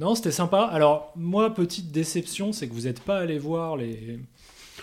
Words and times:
Non, 0.00 0.14
c'était 0.14 0.32
sympa. 0.32 0.62
Alors, 0.62 1.12
moi, 1.14 1.52
petite 1.54 1.92
déception, 1.92 2.52
c'est 2.54 2.66
que 2.68 2.72
vous 2.72 2.82
n'êtes 2.82 3.00
pas 3.02 3.18
allé 3.18 3.38
voir 3.38 3.76
les. 3.76 4.18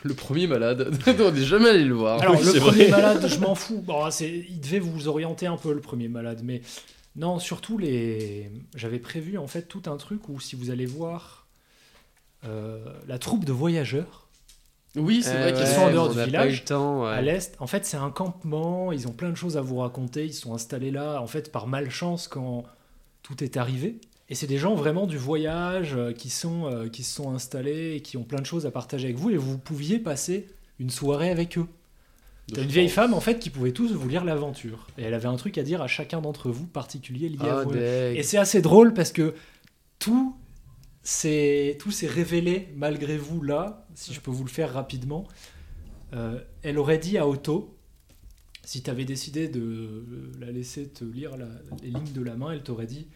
Le 0.04 0.14
premier 0.14 0.46
malade, 0.46 0.92
on 1.20 1.32
n'est 1.32 1.42
jamais 1.44 1.70
allé 1.70 1.84
le 1.84 1.96
voir. 1.96 2.22
Alors, 2.22 2.36
Oui, 2.40 2.46
le 2.54 2.60
premier 2.60 2.86
vrai. 2.86 2.92
malade, 2.92 3.28
je 3.28 3.40
m'en 3.40 3.56
fous. 3.64 3.82
Bon, 3.82 4.10
c'est... 4.12 4.30
Il 4.48 4.60
devait 4.62 4.78
vous 4.80 5.08
orienter 5.08 5.48
un 5.48 5.58
peu, 5.58 5.74
le 5.74 5.82
premier 5.82 6.08
malade. 6.08 6.42
Mais 6.44 6.62
non, 7.16 7.40
surtout, 7.40 7.80
les... 7.80 8.52
j'avais 8.76 9.00
prévu 9.00 9.40
en 9.40 9.48
fait 9.48 9.64
tout 9.64 9.82
un 9.88 9.98
truc 9.98 10.30
où 10.30 10.40
si 10.40 10.56
vous 10.56 10.70
allez 10.70 10.86
voir 10.86 11.48
euh, 12.46 12.78
la 13.08 13.18
troupe 13.18 13.44
de 13.44 13.52
voyageurs 13.52 14.28
Oui, 14.96 15.24
c'est 15.24 15.34
vrai 15.34 15.52
qu'ils 15.54 15.64
qu'ils 15.64 15.74
sont 15.74 15.82
en 15.82 15.92
dehors 15.92 16.14
du 16.14 16.24
village, 16.24 16.64
temps. 16.66 17.02
ouais. 17.06 17.10
à 17.10 17.22
l'est, 17.24 17.56
en 17.60 17.66
fait, 17.66 17.84
c'est 17.88 17.98
un 17.98 18.12
campement. 18.12 18.92
Ils 18.92 19.08
ont 19.08 19.14
plein 19.14 19.32
de 19.32 19.36
choses 19.36 19.58
à 19.58 19.62
vous 19.62 19.78
raconter. 19.78 20.26
Ils 20.26 20.34
sont 20.34 20.54
installés 20.54 20.92
là, 20.92 21.20
en 21.24 21.28
fait, 21.28 21.52
par 21.52 21.66
malchance 21.66 22.28
quand 22.28 22.66
tout 23.24 23.44
est 23.44 23.58
arrivé. 23.58 24.00
Et 24.30 24.36
c'est 24.36 24.48
des 24.48 24.58
gens 24.58 24.76
vraiment 24.76 25.08
du 25.08 25.18
voyage 25.18 25.96
euh, 25.96 26.12
qui, 26.12 26.30
sont, 26.30 26.66
euh, 26.66 26.90
qui 26.90 27.04
se 27.04 27.16
sont 27.16 27.32
installés 27.34 27.96
et 27.96 28.02
qui 28.02 28.18
ont 28.18 28.24
plein 28.24 28.40
de 28.42 28.46
choses 28.46 28.66
à 28.66 28.72
partager 28.72 29.06
avec 29.06 29.18
vous. 29.18 29.30
Et 29.30 29.38
vous 29.38 29.58
pouviez 29.58 30.00
passer 30.00 30.48
une 30.80 30.90
soirée 30.90 31.30
avec 31.30 31.58
eux. 31.58 31.68
T'as 32.54 32.62
une 32.64 32.70
vieille 32.70 32.88
femme 32.90 33.14
en 33.14 33.20
fait 33.20 33.40
qui 33.40 33.50
pouvait 33.50 33.74
tous 33.74 33.92
vous 33.92 34.08
lire 34.08 34.24
l'aventure 34.24 34.88
et 34.98 35.04
elle 35.04 35.14
avait 35.14 35.28
un 35.28 35.36
truc 35.36 35.58
à 35.58 35.64
dire 35.64 35.82
à 35.82 35.88
chacun 35.88 36.22
d'entre 36.22 36.50
vous 36.50 36.66
particulier 36.66 37.28
lié 37.28 37.38
à 37.42 37.60
Ah, 37.60 37.64
vous. 37.66 37.72
deg. 37.74 38.18
Et 38.18 38.24
c'est 38.24 38.38
assez 38.38 38.62
drôle 38.62 38.94
parce 38.94 39.12
que 39.12 39.34
tout 40.00 40.34
s'est 41.04 41.76
tout 41.80 41.92
s'est 41.92 42.08
révélé 42.08 42.70
malgré 42.76 43.18
vous 43.18 43.42
là, 43.42 43.86
si 43.96 44.14
je 44.14 44.22
peux 44.22 44.32
vous 44.32 44.46
le 44.46 44.50
faire 44.50 44.72
rapidement. 44.72 45.28
Euh, 46.14 46.40
elle 46.64 46.78
aurait 46.80 47.00
dit 47.00 47.18
à 47.18 47.28
Otto, 47.28 47.76
si 48.64 48.82
tu 48.82 48.90
avais 48.90 49.04
décidé 49.04 49.50
de 49.50 50.06
la 50.40 50.50
laisser 50.52 50.88
te 50.88 51.04
lire 51.04 51.36
la- 51.36 51.48
les 51.84 51.90
lignes 51.90 52.14
de 52.14 52.22
la 52.24 52.36
main, 52.36 52.52
elle 52.52 52.64
t'aurait 52.64 52.86
dit 52.88 53.08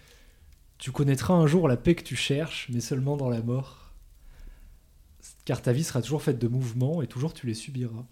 Tu 0.82 0.92
connaîtras 0.92 1.36
un 1.36 1.46
jour 1.46 1.68
la 1.68 1.78
paix 1.78 1.94
que 1.94 2.02
tu 2.02 2.16
cherches, 2.16 2.68
mais 2.74 2.80
seulement 2.80 3.16
dans 3.16 3.30
la 3.30 3.44
mort. 3.44 3.92
Car 5.46 5.62
ta 5.62 5.74
vie 5.74 5.84
sera 5.84 6.02
toujours 6.02 6.24
faite 6.24 6.40
de 6.40 6.48
mouvements 6.48 7.04
et 7.04 7.08
toujours 7.08 7.36
tu 7.36 7.46
les 7.46 7.54
subiras. 7.54 8.04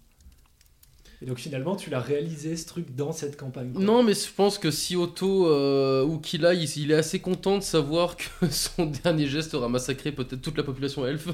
Et 1.20 1.26
donc 1.26 1.38
finalement, 1.38 1.74
tu 1.74 1.90
l'as 1.90 2.00
réalisé 2.00 2.56
ce 2.56 2.68
truc 2.68 2.94
dans 2.94 3.10
cette 3.10 3.36
campagne. 3.36 3.72
quoi. 3.72 3.82
Non, 3.82 4.04
mais 4.04 4.14
je 4.14 4.32
pense 4.32 4.56
que 4.56 4.70
si 4.70 4.94
Otto 4.94 5.48
euh, 5.48 6.04
ou 6.04 6.22
il, 6.32 6.44
il 6.76 6.92
est 6.92 6.94
assez 6.94 7.18
content 7.18 7.58
de 7.58 7.64
savoir 7.64 8.16
que 8.16 8.48
son 8.50 8.86
dernier 8.86 9.26
geste 9.26 9.52
aura 9.54 9.68
massacré 9.68 10.12
peut-être 10.12 10.40
toute 10.40 10.56
la 10.56 10.62
population 10.62 11.04
elfe. 11.04 11.28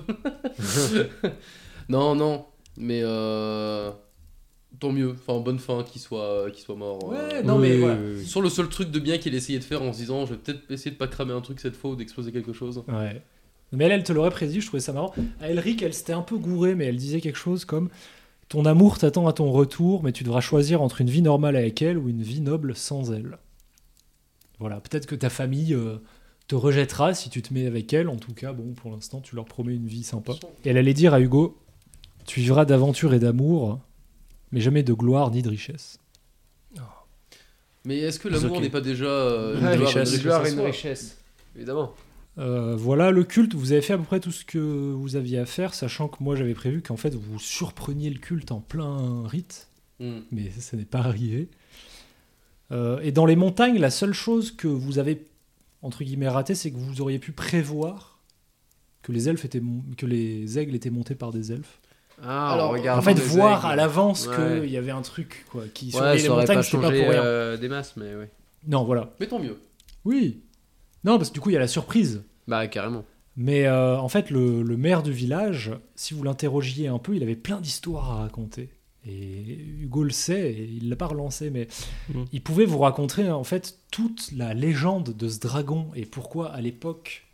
non, 1.91 2.15
non, 2.15 2.47
mais 2.79 3.03
euh, 3.05 3.93
tant 4.79 4.93
mieux. 4.93 5.13
Enfin, 5.13 5.41
bonne 5.41 5.59
fin 5.59 5.83
qu'il 5.83 6.01
soit, 6.01 6.51
qu'il 6.53 6.63
soit 6.63 6.75
mort. 6.77 7.09
Ouais, 7.09 7.17
euh. 7.35 7.43
non 7.43 7.59
mais 7.59 7.75
Oui, 7.75 7.81
voilà. 7.81 7.95
oui, 7.97 8.15
oui. 8.19 8.25
Sur 8.27 8.43
le 8.43 8.49
seul 8.49 8.69
truc 8.69 8.91
de 8.91 8.99
bien 8.99 9.19
qu'il 9.19 9.35
essayait 9.35 9.59
de 9.59 9.65
faire 9.65 9.83
en 9.83 9.93
se 9.93 9.99
disant, 9.99 10.27
je 10.27 10.35
vais 10.35 10.39
peut-être 10.39 10.71
essayer 10.71 10.91
de 10.91 10.97
pas 10.97 11.09
cramer 11.09 11.33
un 11.33 11.41
truc 11.41 11.61
cette 11.61 11.77
fois 11.77 11.91
ou 11.91 11.97
d'exploser 11.97 12.33
quelque 12.33 12.53
chose. 12.53 12.83
Ouais. 12.89 13.23
Mais 13.73 13.85
elle, 13.85 13.93
elle 13.93 14.05
te 14.05 14.13
l'aurait 14.13 14.31
prédit, 14.31 14.61
je 14.61 14.67
trouvais 14.67 14.81
ça 14.81 14.93
marrant. 14.93 15.13
À 15.41 15.51
Elric, 15.51 15.83
elle 15.83 15.93
s'était 15.95 16.13
un 16.13 16.23
peu 16.23 16.37
gourée, 16.39 16.75
mais 16.75 16.85
elle 16.87 16.97
disait 16.97 17.21
quelque 17.21 17.39
chose 17.39 17.65
comme 17.65 17.89
Ton 18.49 18.65
amour 18.65 18.99
t'attend 18.99 19.27
à 19.27 19.33
ton 19.33 19.51
retour, 19.51 20.03
mais 20.05 20.13
tu 20.13 20.23
devras 20.25 20.41
choisir 20.41 20.83
entre 20.83 21.01
une 21.01 21.11
vie 21.11 21.23
normale 21.23 21.57
avec 21.57 21.83
elle 21.83 21.99
ou 21.99 22.09
une 22.09 22.23
vie 22.23 22.41
noble 22.41 22.77
sans 22.77 23.13
elle. 23.13 23.39
Voilà, 24.59 24.81
peut-être 24.81 25.07
que 25.07 25.15
ta 25.17 25.31
famille 25.31 25.75
euh, 25.75 25.97
te 26.49 26.55
rejettera 26.55 27.13
si 27.13 27.29
tu 27.29 27.43
te 27.43 27.53
mets 27.53 27.67
avec 27.67 27.93
elle. 27.93 28.09
En 28.09 28.17
tout 28.17 28.33
cas, 28.35 28.53
bon, 28.53 28.73
pour 28.73 28.91
l'instant, 28.93 29.21
tu 29.21 29.35
leur 29.35 29.45
promets 29.47 29.75
une 29.75 29.87
vie 29.89 30.05
sympa. 30.05 30.33
Et 30.65 30.71
elle 30.71 30.79
allait 30.79 30.95
dire 30.95 31.13
à 31.13 31.21
Hugo 31.21 31.59
Tu 32.25 32.41
vivras 32.41 32.65
d'aventure 32.65 33.13
et 33.15 33.19
d'amour, 33.19 33.81
mais 34.53 34.61
jamais 34.61 34.83
de 34.83 34.93
gloire 34.93 35.31
ni 35.31 35.43
de 35.43 35.49
richesse. 35.49 35.99
Mais 37.85 37.99
est-ce 37.99 38.19
que 38.19 38.27
l'amour 38.29 38.61
n'est 38.61 38.69
pas 38.69 38.81
déjà 38.81 39.07
euh, 39.07 39.55
une 39.55 39.77
gloire, 39.77 39.93
richesse. 39.95 40.11
une 40.11 40.17
Une 40.17 40.23
gloire 40.23 40.47
et 40.47 40.53
une 40.53 40.61
richesse. 40.61 41.19
Évidemment. 41.55 41.95
Euh, 42.39 42.75
voilà 42.75 43.13
le 43.13 43.23
culte, 43.23 43.55
vous 43.55 43.71
avez 43.71 43.81
fait 43.81 43.93
à 43.93 43.99
peu 43.99 44.03
près 44.05 44.19
tout 44.19 44.33
ce 44.33 44.45
que 44.45 44.59
vous 44.59 45.15
aviez 45.15 45.39
à 45.39 45.47
faire, 45.47 45.73
sachant 45.73 46.09
que 46.09 46.17
moi 46.23 46.35
j'avais 46.35 46.55
prévu 46.55 46.83
qu'en 46.83 46.97
fait 46.97 47.15
vous 47.15 47.39
surpreniez 47.39 48.11
le 48.11 48.19
culte 48.19 48.51
en 48.51 48.61
plein 48.61 49.27
rite, 49.27 49.69
Hmm. 49.99 50.21
mais 50.31 50.51
ça 50.51 50.77
n'est 50.77 50.85
pas 50.85 50.99
arrivé. 50.99 51.49
Euh, 52.71 52.99
et 53.01 53.13
dans 53.13 53.25
les 53.25 53.37
montagnes, 53.37 53.79
la 53.79 53.91
seule 53.91 54.13
chose 54.13 54.51
que 54.51 54.69
vous 54.69 54.99
avez 54.99 55.25
entre 55.81 56.05
guillemets 56.05 56.29
raté, 56.29 56.55
c'est 56.55 56.71
que 56.71 56.77
vous 56.77 57.01
auriez 57.01 57.19
pu 57.19 57.33
prévoir 57.33 58.19
que 59.03 59.13
les 59.13 59.29
elfes 59.29 59.45
étaient 59.45 59.63
que 59.97 60.07
les 60.07 60.59
aigles 60.59 60.75
étaient 60.75 60.91
montés 60.91 61.15
par 61.15 61.33
des 61.33 61.53
elfes. 61.53 61.79
Ah, 62.23 62.53
Alors, 62.55 62.71
regarde 62.73 62.99
en 62.99 63.03
fait, 63.03 63.15
voir 63.19 63.59
aigles. 63.61 63.73
à 63.73 63.77
l'avance 63.77 64.27
Ouais. 64.27 64.61
qu'il 64.63 64.71
y 64.71 64.77
avait 64.77 64.91
un 64.91 65.03
truc 65.03 65.45
quoi, 65.51 65.65
qui 65.73 65.87
Ouais, 65.87 65.91
surveillait 65.93 66.23
les 66.23 66.29
montagnes, 66.31 66.57
pas 66.57 66.63
c'était 66.63 66.77
pas 66.79 66.83
pour 66.91 66.91
rien. 67.11 67.23
euh, 67.23 67.57
des 67.57 67.69
masses, 67.69 67.95
mais 67.97 68.15
oui. 68.15 68.25
Non, 68.67 68.85
voilà. 68.85 69.11
Mais 69.21 69.27
tant 69.27 69.39
mieux. 69.39 69.59
Oui. 70.05 70.41
Non, 71.05 71.19
parce 71.19 71.29
que 71.31 71.35
du 71.35 71.41
coup 71.41 71.51
il 71.51 71.55
y 71.55 71.57
a 71.57 71.61
la 71.61 71.69
surprise. 71.69 72.23
Bah, 72.49 72.67
carrément. 72.69 73.05
Mais 73.37 73.67
euh, 73.67 73.99
en 73.99 74.09
fait, 74.09 74.31
le, 74.31 74.63
le 74.63 74.77
maire 74.79 75.03
du 75.03 75.13
village, 75.13 75.73
si 75.95 76.15
vous 76.15 76.23
l'interrogiez 76.23 76.89
un 76.89 76.99
peu, 76.99 77.15
il 77.15 77.23
avait 77.23 77.37
plein 77.37 77.61
d'histoires 77.61 78.11
à 78.13 78.15
raconter. 78.23 78.71
Et 79.07 79.59
Hugo 79.83 80.03
le 80.03 80.11
sait, 80.11 80.53
et 80.53 80.63
il 80.65 80.89
l'a 80.89 80.97
pas 80.97 81.07
relancé, 81.07 81.51
mais 81.51 81.69
Mm. 82.09 82.25
il 82.33 82.43
pouvait 82.43 82.65
vous 82.65 82.79
raconter 82.79 83.31
en 83.31 83.45
fait 83.45 83.79
toute 83.93 84.33
la 84.33 84.55
légende 84.55 85.15
de 85.17 85.29
ce 85.29 85.39
dragon 85.39 85.89
et 85.95 86.07
pourquoi 86.07 86.49
à 86.51 86.61
l'époque 86.61 87.27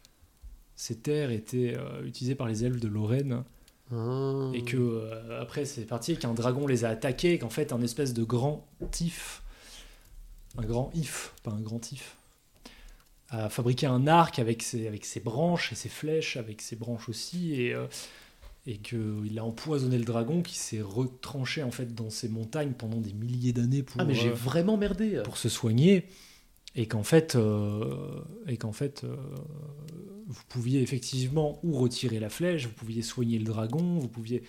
ces 0.75 0.97
terres 0.97 1.31
étaient 1.31 1.75
euh, 1.78 2.04
utilisées 2.04 2.34
par 2.34 2.49
les 2.49 2.64
elfes 2.64 2.81
de 2.81 2.88
Lorraine 2.88 3.44
Et 3.91 4.62
que 4.62 4.76
euh, 4.76 5.43
après 5.43 5.65
c'est 5.66 5.84
parti 5.84 6.16
qu'un 6.16 6.32
dragon 6.32 6.66
les 6.66 6.84
a 6.84 6.88
attaqués 6.88 7.38
qu'en 7.38 7.50
fait 7.50 7.72
un 7.72 7.82
espèce 7.82 8.15
de 8.15 8.25
grand 8.25 8.66
tif, 8.91 9.43
un 10.56 10.62
grand 10.62 10.91
if, 10.94 11.34
pas 11.43 11.50
un 11.50 11.60
grand 11.60 11.93
if, 11.93 12.16
a 13.28 13.50
fabriqué 13.50 13.87
un 13.87 14.06
arc 14.06 14.38
avec 14.38 14.62
ses, 14.62 14.87
avec 14.87 15.04
ses 15.04 15.20
branches 15.20 15.72
et 15.72 15.75
ses 15.75 15.88
flèches, 15.91 16.37
avec 16.38 16.62
ses 16.62 16.76
branches 16.76 17.09
aussi 17.09 17.54
et 17.60 17.75
euh, 17.75 17.87
et 18.66 18.78
qu'il 18.78 19.38
a 19.38 19.44
empoisonné 19.44 19.99
le 19.99 20.04
dragon 20.04 20.41
qui 20.41 20.56
s'est 20.56 20.81
retranché 20.81 21.64
en 21.64 21.72
fait 21.72 21.94
dans 21.94 22.10
ces 22.10 22.28
montagnes 22.28 22.72
pendant 22.72 22.99
des 22.99 23.12
milliers 23.12 23.53
d'années 23.53 23.82
pour 23.82 24.00
Ah, 24.00 24.04
mais 24.04 24.14
j'ai 24.14 24.28
euh, 24.28 24.34
vraiment 24.34 24.76
merdé. 24.76 25.20
pour 25.25 25.37
se 25.37 25.49
soigner 25.49 26.06
et 26.75 26.87
qu'en 26.87 27.03
fait 27.03 27.34
euh, 27.34 28.22
et 28.47 28.56
qu'en 28.56 28.72
fait 28.72 29.05
euh, 29.05 29.16
vous 30.27 30.43
pouviez 30.49 30.83
effectivement 30.83 31.59
ou 31.62 31.72
retirer 31.72 32.21
la 32.21 32.31
flèche, 32.31 32.66
vous 32.66 32.72
pouviez 32.72 33.03
soigner 33.03 33.38
le 33.38 33.44
dragon, 33.44 33.99
vous 33.99 34.09
pouviez 34.09 34.43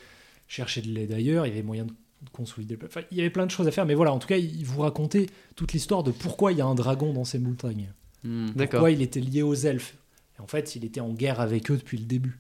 chercher 0.47 0.81
de 0.81 0.89
l'aide 0.89 1.11
ailleurs, 1.11 1.45
il 1.45 1.49
y 1.49 1.53
avait 1.53 1.63
moyen 1.63 1.85
de 1.85 2.29
consolider 2.31 2.77
le 2.79 2.87
enfin, 2.87 3.01
il 3.11 3.17
y 3.17 3.21
avait 3.21 3.29
plein 3.29 3.45
de 3.45 3.51
choses 3.51 3.67
à 3.67 3.71
faire 3.71 3.85
mais 3.85 3.95
voilà 3.95 4.13
en 4.13 4.19
tout 4.19 4.27
cas 4.27 4.37
il 4.37 4.65
vous 4.65 4.81
racontait 4.81 5.27
toute 5.55 5.73
l'histoire 5.73 6.03
de 6.03 6.11
pourquoi 6.11 6.51
il 6.51 6.57
y 6.57 6.61
a 6.61 6.65
un 6.65 6.75
dragon 6.75 7.13
dans 7.13 7.25
ces 7.25 7.39
montagnes. 7.39 7.91
Hmm. 8.23 8.51
Pourquoi 8.51 8.91
il 8.91 9.01
était 9.01 9.19
lié 9.19 9.41
aux 9.41 9.55
elfes. 9.55 9.97
Et 10.37 10.41
en 10.41 10.47
fait 10.47 10.75
il 10.75 10.85
était 10.85 11.01
en 11.01 11.13
guerre 11.13 11.41
avec 11.41 11.69
eux 11.71 11.77
depuis 11.77 11.97
le 11.97 12.05
début 12.05 12.39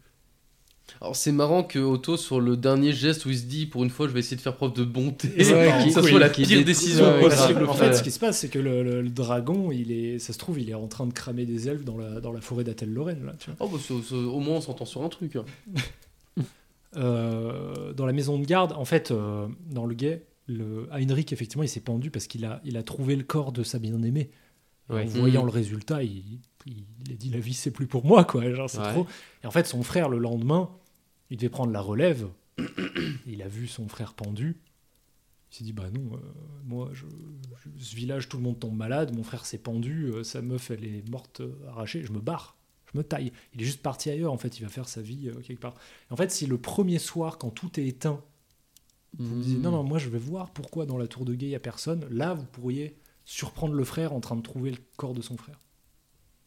Alors 1.01 1.15
c'est 1.15 1.31
marrant 1.31 1.63
que 1.63 1.79
Otto 1.79 2.17
sur 2.17 2.39
le 2.39 2.55
dernier 2.57 2.93
geste 2.93 3.25
où 3.25 3.29
il 3.29 3.37
se 3.37 3.45
dit 3.45 3.65
pour 3.65 3.83
une 3.83 3.89
fois 3.89 4.07
je 4.07 4.13
vais 4.13 4.19
essayer 4.19 4.37
de 4.37 4.41
faire 4.41 4.55
preuve 4.55 4.73
de 4.73 4.83
bonté, 4.83 5.43
ça 5.43 5.81
couille. 5.81 5.91
soit 6.09 6.19
la 6.19 6.29
Qui 6.29 6.43
pire 6.43 6.63
décision 6.65 7.05
Ouais, 7.05 7.21
possible. 7.21 7.65
en 7.65 7.73
fait, 7.73 7.93
ce 7.95 8.03
qui 8.03 8.11
se 8.11 8.19
passe, 8.19 8.39
c'est 8.39 8.49
que 8.49 8.59
le, 8.59 8.83
le- 8.83 9.01
le 9.01 9.09
dragon, 9.09 9.71
il 9.71 9.91
est, 9.91 10.19
ça 10.19 10.33
se 10.33 10.37
trouve, 10.37 10.59
il 10.59 10.69
est 10.69 10.73
en 10.75 10.87
train 10.87 11.05
de 11.07 11.13
cramer 11.13 11.45
des 11.45 11.67
elfes 11.69 11.83
dans 11.85 11.97
la, 11.97 12.19
dans 12.21 12.31
la 12.31 12.41
forêt 12.41 12.63
d'Atel-Lorraine. 12.63 13.25
Là, 13.25 13.33
tu 13.39 13.49
vois. 13.49 13.55
Oh, 13.59 13.69
bah, 13.69 14.15
au 14.15 14.39
moins 14.39 14.57
on 14.57 14.61
s'entend 14.61 14.85
sur 14.85 15.01
un 15.03 15.09
truc. 15.09 15.35
hein. 15.37 15.45
Euh, 16.95 17.91
dans 17.93 18.05
la 18.05 18.13
maison 18.13 18.37
de 18.37 18.45
garde, 18.45 18.73
en 18.73 18.85
fait, 18.85 19.09
euh, 19.09 19.47
dans 19.71 19.87
le 19.87 19.95
guet, 19.95 20.27
le 20.45 20.87
Heinrich, 20.91 21.33
effectivement, 21.33 21.63
il 21.63 21.67
s'est 21.69 21.79
pendu 21.79 22.11
parce 22.11 22.27
qu'il 22.27 22.45
a, 22.45 22.61
il 22.63 22.77
a 22.77 22.83
trouvé 22.83 23.15
le 23.15 23.23
corps 23.23 23.51
de 23.51 23.63
sa 23.63 23.79
bien-aimée. 23.79 24.29
Ouais. 24.91 25.03
En 25.03 25.05
voyant 25.07 25.41
Mhm. 25.41 25.47
le 25.47 25.51
résultat, 25.53 26.03
il, 26.03 26.39
il, 26.65 27.11
a 27.11 27.15
dit 27.15 27.29
la 27.29 27.39
vie, 27.39 27.53
c'est 27.53 27.71
plus 27.71 27.87
pour 27.87 28.05
moi, 28.05 28.23
quoi. 28.25 28.49
Genre, 28.53 28.69
c'est 28.69 28.79
Ouais. 28.79 28.91
trop. 28.91 29.07
Et 29.43 29.47
en 29.47 29.51
fait, 29.51 29.65
son 29.67 29.83
frère, 29.83 30.09
le 30.09 30.17
lendemain, 30.17 30.69
il 31.29 31.37
devait 31.37 31.49
prendre 31.49 31.71
la 31.71 31.81
relève. 31.81 32.27
il 33.25 33.41
a 33.41 33.47
vu 33.47 33.67
son 33.67 33.87
frère 33.87 34.13
pendu. 34.13 34.57
Il 35.51 35.55
s'est 35.57 35.63
dit, 35.63 35.73
bah 35.73 35.89
non, 35.91 36.15
euh, 36.15 36.19
moi, 36.65 36.89
je, 36.93 37.05
je- 37.77 37.83
ce 37.83 37.95
village, 37.95 38.27
tout 38.29 38.37
le 38.37 38.43
monde 38.43 38.59
tombe 38.59 38.75
malade. 38.75 39.15
Mon 39.15 39.23
frère 39.23 39.45
s'est 39.45 39.57
pendu, 39.59 40.05
euh, 40.13 40.23
sa 40.23 40.41
meuf, 40.41 40.71
elle 40.71 40.83
est 40.83 41.07
morte, 41.09 41.41
euh, 41.41 41.53
arrachée. 41.69 42.03
Je 42.03 42.11
me 42.11 42.19
barre, 42.19 42.57
je 42.91 42.97
me 42.97 43.03
taille. 43.03 43.31
Il 43.53 43.61
est 43.61 43.65
juste 43.65 43.81
parti 43.81 44.09
ailleurs, 44.09 44.31
en 44.33 44.37
fait. 44.37 44.57
Il 44.59 44.63
va 44.63 44.69
faire 44.69 44.87
sa 44.87 45.01
vie 45.01 45.29
quelque 45.45 45.59
part. 45.61 45.75
Et 46.09 46.13
en 46.13 46.15
fait, 46.15 46.31
si 46.31 46.47
le 46.47 46.57
premier 46.57 46.97
soir, 46.99 47.37
quand 47.37 47.51
tout 47.51 47.79
est 47.79 47.85
éteint, 47.85 48.21
vous 49.19 49.35
me 49.35 49.43
disiez, 49.43 49.59
non, 49.59 49.69
non, 49.69 49.83
moi, 49.83 49.99
je 49.99 50.09
vais 50.09 50.17
voir 50.17 50.49
pourquoi 50.51 50.87
dans 50.87 50.97
la 50.97 51.05
tour 51.07 51.23
de 51.23 51.35
guet, 51.35 51.45
il 51.45 51.49
n'y 51.49 51.55
a 51.55 51.59
personne. 51.59 52.03
Là, 52.09 52.33
vous 52.33 52.45
pourriez 52.45 52.97
surprendre 53.25 53.73
le 53.75 53.83
frère 53.83 54.11
en 54.13 54.19
train 54.21 54.35
de 54.35 54.41
trouver 54.41 54.71
le 54.71 54.77
corps 54.97 55.13
de 55.13 55.21
son 55.21 55.37
frère. 55.37 55.59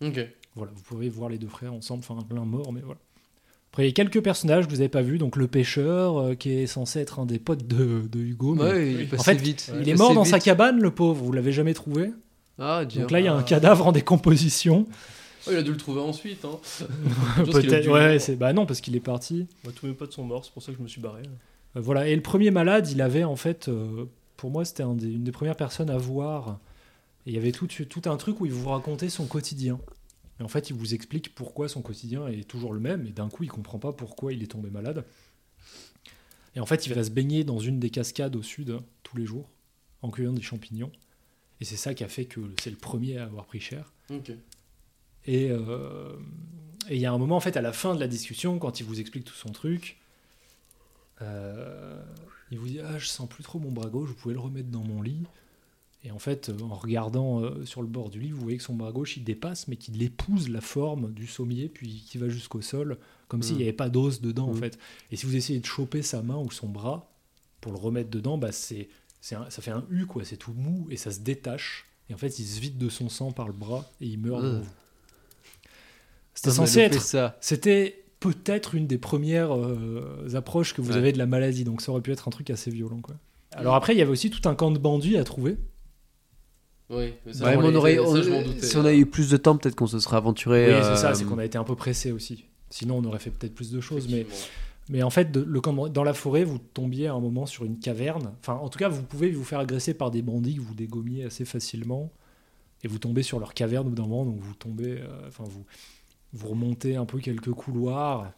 Ok. 0.02 0.20
Voilà, 0.54 0.72
vous 0.74 0.82
pouvez 0.82 1.08
voir 1.08 1.28
les 1.28 1.38
deux 1.38 1.48
frères 1.48 1.72
ensemble, 1.74 2.00
enfin 2.08 2.16
l'un 2.34 2.44
mort, 2.44 2.72
mais 2.72 2.80
voilà. 2.80 2.98
Après, 3.72 3.84
il 3.84 3.86
y 3.88 3.90
a 3.90 3.92
quelques 3.92 4.22
personnages 4.22 4.64
que 4.66 4.70
vous 4.70 4.76
n'avez 4.78 4.88
pas 4.88 5.02
vus, 5.02 5.18
donc 5.18 5.36
le 5.36 5.48
pêcheur, 5.48 6.16
euh, 6.18 6.34
qui 6.34 6.50
est 6.52 6.66
censé 6.66 7.00
être 7.00 7.18
un 7.20 7.26
des 7.26 7.38
potes 7.38 7.66
de, 7.66 8.02
de 8.10 8.18
Hugo. 8.20 8.54
mais 8.54 8.62
Ouais, 8.62 8.92
il 8.92 9.00
est 9.02 9.14
En 9.20 9.22
fait, 9.22 9.34
vite. 9.34 9.70
il 9.80 9.88
est 9.88 9.94
mort 9.94 10.14
dans 10.14 10.24
sa 10.24 10.38
cabane, 10.40 10.80
le 10.80 10.90
pauvre, 10.90 11.22
vous 11.22 11.32
l'avez 11.32 11.52
jamais 11.52 11.74
trouvé. 11.74 12.10
Ah, 12.58 12.86
Dieu. 12.86 13.02
Donc 13.02 13.10
là, 13.10 13.20
il 13.20 13.26
y 13.26 13.28
a 13.28 13.34
un 13.34 13.42
cadavre 13.42 13.86
en 13.86 13.92
décomposition. 13.92 14.86
Oh, 15.46 15.50
il 15.52 15.58
a 15.58 15.62
dû 15.62 15.72
le 15.72 15.76
trouver 15.76 16.00
ensuite. 16.00 16.44
Hein. 16.46 16.58
Peut-être, 17.44 17.88
ouais, 17.90 18.18
c'est 18.18 18.36
bah 18.36 18.52
non, 18.54 18.64
parce 18.66 18.80
qu'il 18.80 18.96
est 18.96 19.00
parti. 19.00 19.46
Moi, 19.62 19.72
tous 19.78 19.86
mes 19.86 19.92
potes 19.92 20.12
sont 20.12 20.24
morts, 20.24 20.44
c'est 20.44 20.52
pour 20.52 20.62
ça 20.62 20.72
que 20.72 20.78
je 20.78 20.82
me 20.82 20.88
suis 20.88 21.00
barré. 21.02 21.22
Euh, 21.76 21.80
voilà, 21.80 22.08
et 22.08 22.16
le 22.16 22.22
premier 22.22 22.50
malade, 22.50 22.88
il 22.90 23.02
avait 23.02 23.24
en 23.24 23.36
fait, 23.36 23.68
euh, 23.68 24.06
pour 24.38 24.50
moi, 24.50 24.64
c'était 24.64 24.82
un 24.84 24.94
des- 24.94 25.06
une 25.12 25.22
des 25.24 25.32
premières 25.32 25.54
personnes 25.56 25.90
à 25.90 25.98
voir. 25.98 26.58
Et 27.26 27.30
il 27.30 27.34
y 27.34 27.38
avait 27.38 27.52
tout, 27.52 27.66
tout 27.66 28.02
un 28.06 28.16
truc 28.16 28.40
où 28.40 28.46
il 28.46 28.52
vous 28.52 28.68
racontait 28.68 29.08
son 29.08 29.26
quotidien. 29.26 29.80
Mais 30.38 30.44
en 30.44 30.48
fait, 30.48 30.70
il 30.70 30.76
vous 30.76 30.94
explique 30.94 31.34
pourquoi 31.34 31.68
son 31.68 31.82
quotidien 31.82 32.26
est 32.28 32.48
toujours 32.48 32.72
le 32.72 32.80
même, 32.80 33.06
et 33.06 33.10
d'un 33.10 33.28
coup, 33.28 33.42
il 33.42 33.50
comprend 33.50 33.78
pas 33.78 33.92
pourquoi 33.92 34.32
il 34.32 34.42
est 34.42 34.48
tombé 34.48 34.70
malade. 34.70 35.04
Et 36.54 36.60
en 36.60 36.66
fait, 36.66 36.86
il 36.86 36.94
va 36.94 37.04
se 37.04 37.10
baigner 37.10 37.44
dans 37.44 37.58
une 37.58 37.80
des 37.80 37.90
cascades 37.90 38.36
au 38.36 38.42
sud 38.42 38.70
hein, 38.70 38.84
tous 39.02 39.16
les 39.16 39.26
jours, 39.26 39.48
en 40.02 40.10
cueillant 40.10 40.32
des 40.32 40.42
champignons. 40.42 40.92
Et 41.60 41.64
c'est 41.64 41.76
ça 41.76 41.94
qui 41.94 42.04
a 42.04 42.08
fait 42.08 42.26
que 42.26 42.40
c'est 42.60 42.70
le 42.70 42.76
premier 42.76 43.18
à 43.18 43.24
avoir 43.24 43.46
pris 43.46 43.60
cher. 43.60 43.92
Et 45.24 45.50
euh, 45.50 46.16
et 46.88 46.96
il 46.96 47.00
y 47.00 47.06
a 47.06 47.12
un 47.12 47.18
moment, 47.18 47.36
en 47.36 47.40
fait, 47.40 47.56
à 47.56 47.62
la 47.62 47.72
fin 47.72 47.94
de 47.94 48.00
la 48.00 48.08
discussion, 48.08 48.58
quand 48.58 48.80
il 48.80 48.86
vous 48.86 49.00
explique 49.00 49.24
tout 49.24 49.34
son 49.34 49.50
truc, 49.50 49.98
euh, 51.22 52.00
il 52.50 52.58
vous 52.58 52.68
dit 52.68 52.80
Ah, 52.80 52.98
je 52.98 53.06
sens 53.06 53.28
plus 53.28 53.42
trop 53.42 53.58
mon 53.58 53.72
bras 53.72 53.88
gauche, 53.88 54.10
vous 54.10 54.14
pouvez 54.14 54.34
le 54.34 54.40
remettre 54.40 54.68
dans 54.68 54.84
mon 54.84 55.02
lit. 55.02 55.24
Et 56.06 56.12
en 56.12 56.18
fait, 56.20 56.50
euh, 56.50 56.54
en 56.62 56.74
regardant 56.76 57.40
euh, 57.42 57.64
sur 57.64 57.82
le 57.82 57.88
bord 57.88 58.10
du 58.10 58.20
lit, 58.20 58.30
vous 58.30 58.40
voyez 58.40 58.56
que 58.58 58.62
son 58.62 58.74
bras 58.74 58.92
gauche, 58.92 59.16
il 59.16 59.24
dépasse, 59.24 59.66
mais 59.66 59.74
qu'il 59.76 60.00
épouse 60.02 60.48
la 60.48 60.60
forme 60.60 61.12
du 61.12 61.26
sommier, 61.26 61.68
puis 61.68 62.04
qui 62.08 62.16
va 62.16 62.28
jusqu'au 62.28 62.60
sol, 62.62 62.96
comme 63.26 63.42
s'il 63.42 63.54
Mm. 63.54 63.58
n'y 63.58 63.62
avait 63.64 63.72
pas 63.72 63.88
d'os 63.88 64.20
dedans, 64.20 64.46
en 64.48 64.54
Mm. 64.54 64.58
fait. 64.58 64.78
Et 65.10 65.16
si 65.16 65.26
vous 65.26 65.34
essayez 65.34 65.58
de 65.58 65.66
choper 65.66 66.02
sa 66.02 66.22
main 66.22 66.36
ou 66.36 66.50
son 66.52 66.68
bras 66.68 67.10
pour 67.60 67.72
le 67.72 67.78
remettre 67.78 68.08
dedans, 68.08 68.38
bah, 68.38 68.52
c'est, 68.52 68.88
ça 69.20 69.48
fait 69.50 69.72
un 69.72 69.84
U, 69.90 70.06
quoi. 70.06 70.24
C'est 70.24 70.36
tout 70.36 70.52
mou 70.52 70.86
et 70.90 70.96
ça 70.96 71.10
se 71.10 71.18
détache. 71.20 71.86
Et 72.08 72.14
en 72.14 72.18
fait, 72.18 72.38
il 72.38 72.46
se 72.46 72.60
vide 72.60 72.78
de 72.78 72.88
son 72.88 73.08
sang 73.08 73.32
par 73.32 73.48
le 73.48 73.52
bras 73.52 73.84
et 74.00 74.06
il 74.06 74.18
meurt. 74.20 74.44
Mm. 74.44 74.62
C'était 76.34 76.50
censé 76.52 76.80
être 76.80 77.00
ça. 77.02 77.36
c'était 77.40 78.04
peut-être 78.20 78.74
une 78.74 78.86
des 78.86 78.98
premières 78.98 79.54
euh, 79.56 80.28
approches 80.34 80.72
que 80.74 80.80
vous 80.80 80.92
Ouais. 80.92 80.98
avez 80.98 81.12
de 81.12 81.18
la 81.18 81.26
maladie, 81.26 81.64
donc 81.64 81.80
ça 81.82 81.90
aurait 81.92 82.00
pu 82.02 82.12
être 82.12 82.28
un 82.28 82.30
truc 82.30 82.50
assez 82.50 82.70
violent. 82.70 83.00
Quoi. 83.00 83.16
Alors 83.52 83.74
après, 83.74 83.94
il 83.94 83.98
y 83.98 84.02
avait 84.02 84.10
aussi 84.10 84.30
tout 84.30 84.46
un 84.48 84.54
camp 84.54 84.70
de 84.70 84.78
bandits 84.78 85.16
à 85.16 85.24
trouver. 85.24 85.56
Oui, 86.88 87.14
mais 87.26 87.32
ça, 87.32 87.44
Ouais, 87.46 87.52
je 87.52 87.56
mais 87.56 87.62
m'en- 87.64 87.68
on 87.70 87.74
aurait, 87.74 87.96
ça, 87.96 88.22
je 88.22 88.44
doutais. 88.44 88.66
si 88.66 88.76
on 88.76 88.84
avait 88.84 88.98
eu 88.98 89.06
plus 89.06 89.28
de 89.30 89.36
temps, 89.36 89.56
peut-être 89.56 89.74
qu'on 89.74 89.86
se 89.88 89.98
serait 89.98 90.16
aventuré. 90.16 90.66
Oui, 90.66 90.72
euh, 90.74 90.82
c'est 90.94 91.00
ça, 91.02 91.14
c'est 91.14 91.24
qu'on 91.24 91.38
a 91.38 91.44
été 91.44 91.58
un 91.58 91.64
peu 91.64 91.74
pressé 91.74 92.12
aussi. 92.12 92.44
Sinon, 92.70 92.98
on 92.98 93.04
aurait 93.04 93.18
fait 93.18 93.30
peut-être 93.30 93.54
plus 93.54 93.70
de 93.72 93.80
choses. 93.80 94.08
Mais, 94.08 94.24
mais 94.88 95.02
en 95.02 95.10
fait, 95.10 95.32
de- 95.32 95.42
le 95.42 95.60
camp- 95.60 95.88
dans 95.88 96.04
la 96.04 96.14
forêt, 96.14 96.44
vous 96.44 96.58
tombiez 96.58 97.08
à 97.08 97.14
un 97.14 97.20
moment 97.20 97.44
sur 97.46 97.64
une 97.64 97.78
caverne. 97.80 98.32
Enfin, 98.40 98.54
en 98.54 98.68
tout 98.68 98.78
cas, 98.78 98.88
vous 98.88 99.02
pouvez 99.02 99.30
vous 99.30 99.42
faire 99.44 99.58
agresser 99.58 99.94
par 99.94 100.10
des 100.12 100.22
bandits 100.22 100.54
que 100.56 100.60
vous 100.60 100.74
dégommiez 100.74 101.24
assez 101.24 101.44
facilement. 101.44 102.10
Et 102.84 102.88
vous 102.88 102.98
tombez 102.98 103.22
sur 103.24 103.40
leur 103.40 103.52
caverne 103.54 103.86
au 103.86 103.90
bout 103.90 103.96
d'un 103.96 104.02
moment, 104.06 104.24
donc 104.24 104.38
vous 104.38 104.54
tombez, 104.54 104.98
euh, 105.00 105.26
enfin, 105.26 105.44
vous, 105.48 105.64
vous 106.34 106.48
remontez 106.48 106.94
un 106.94 107.04
peu 107.06 107.18
quelques 107.18 107.50
couloirs. 107.52 108.30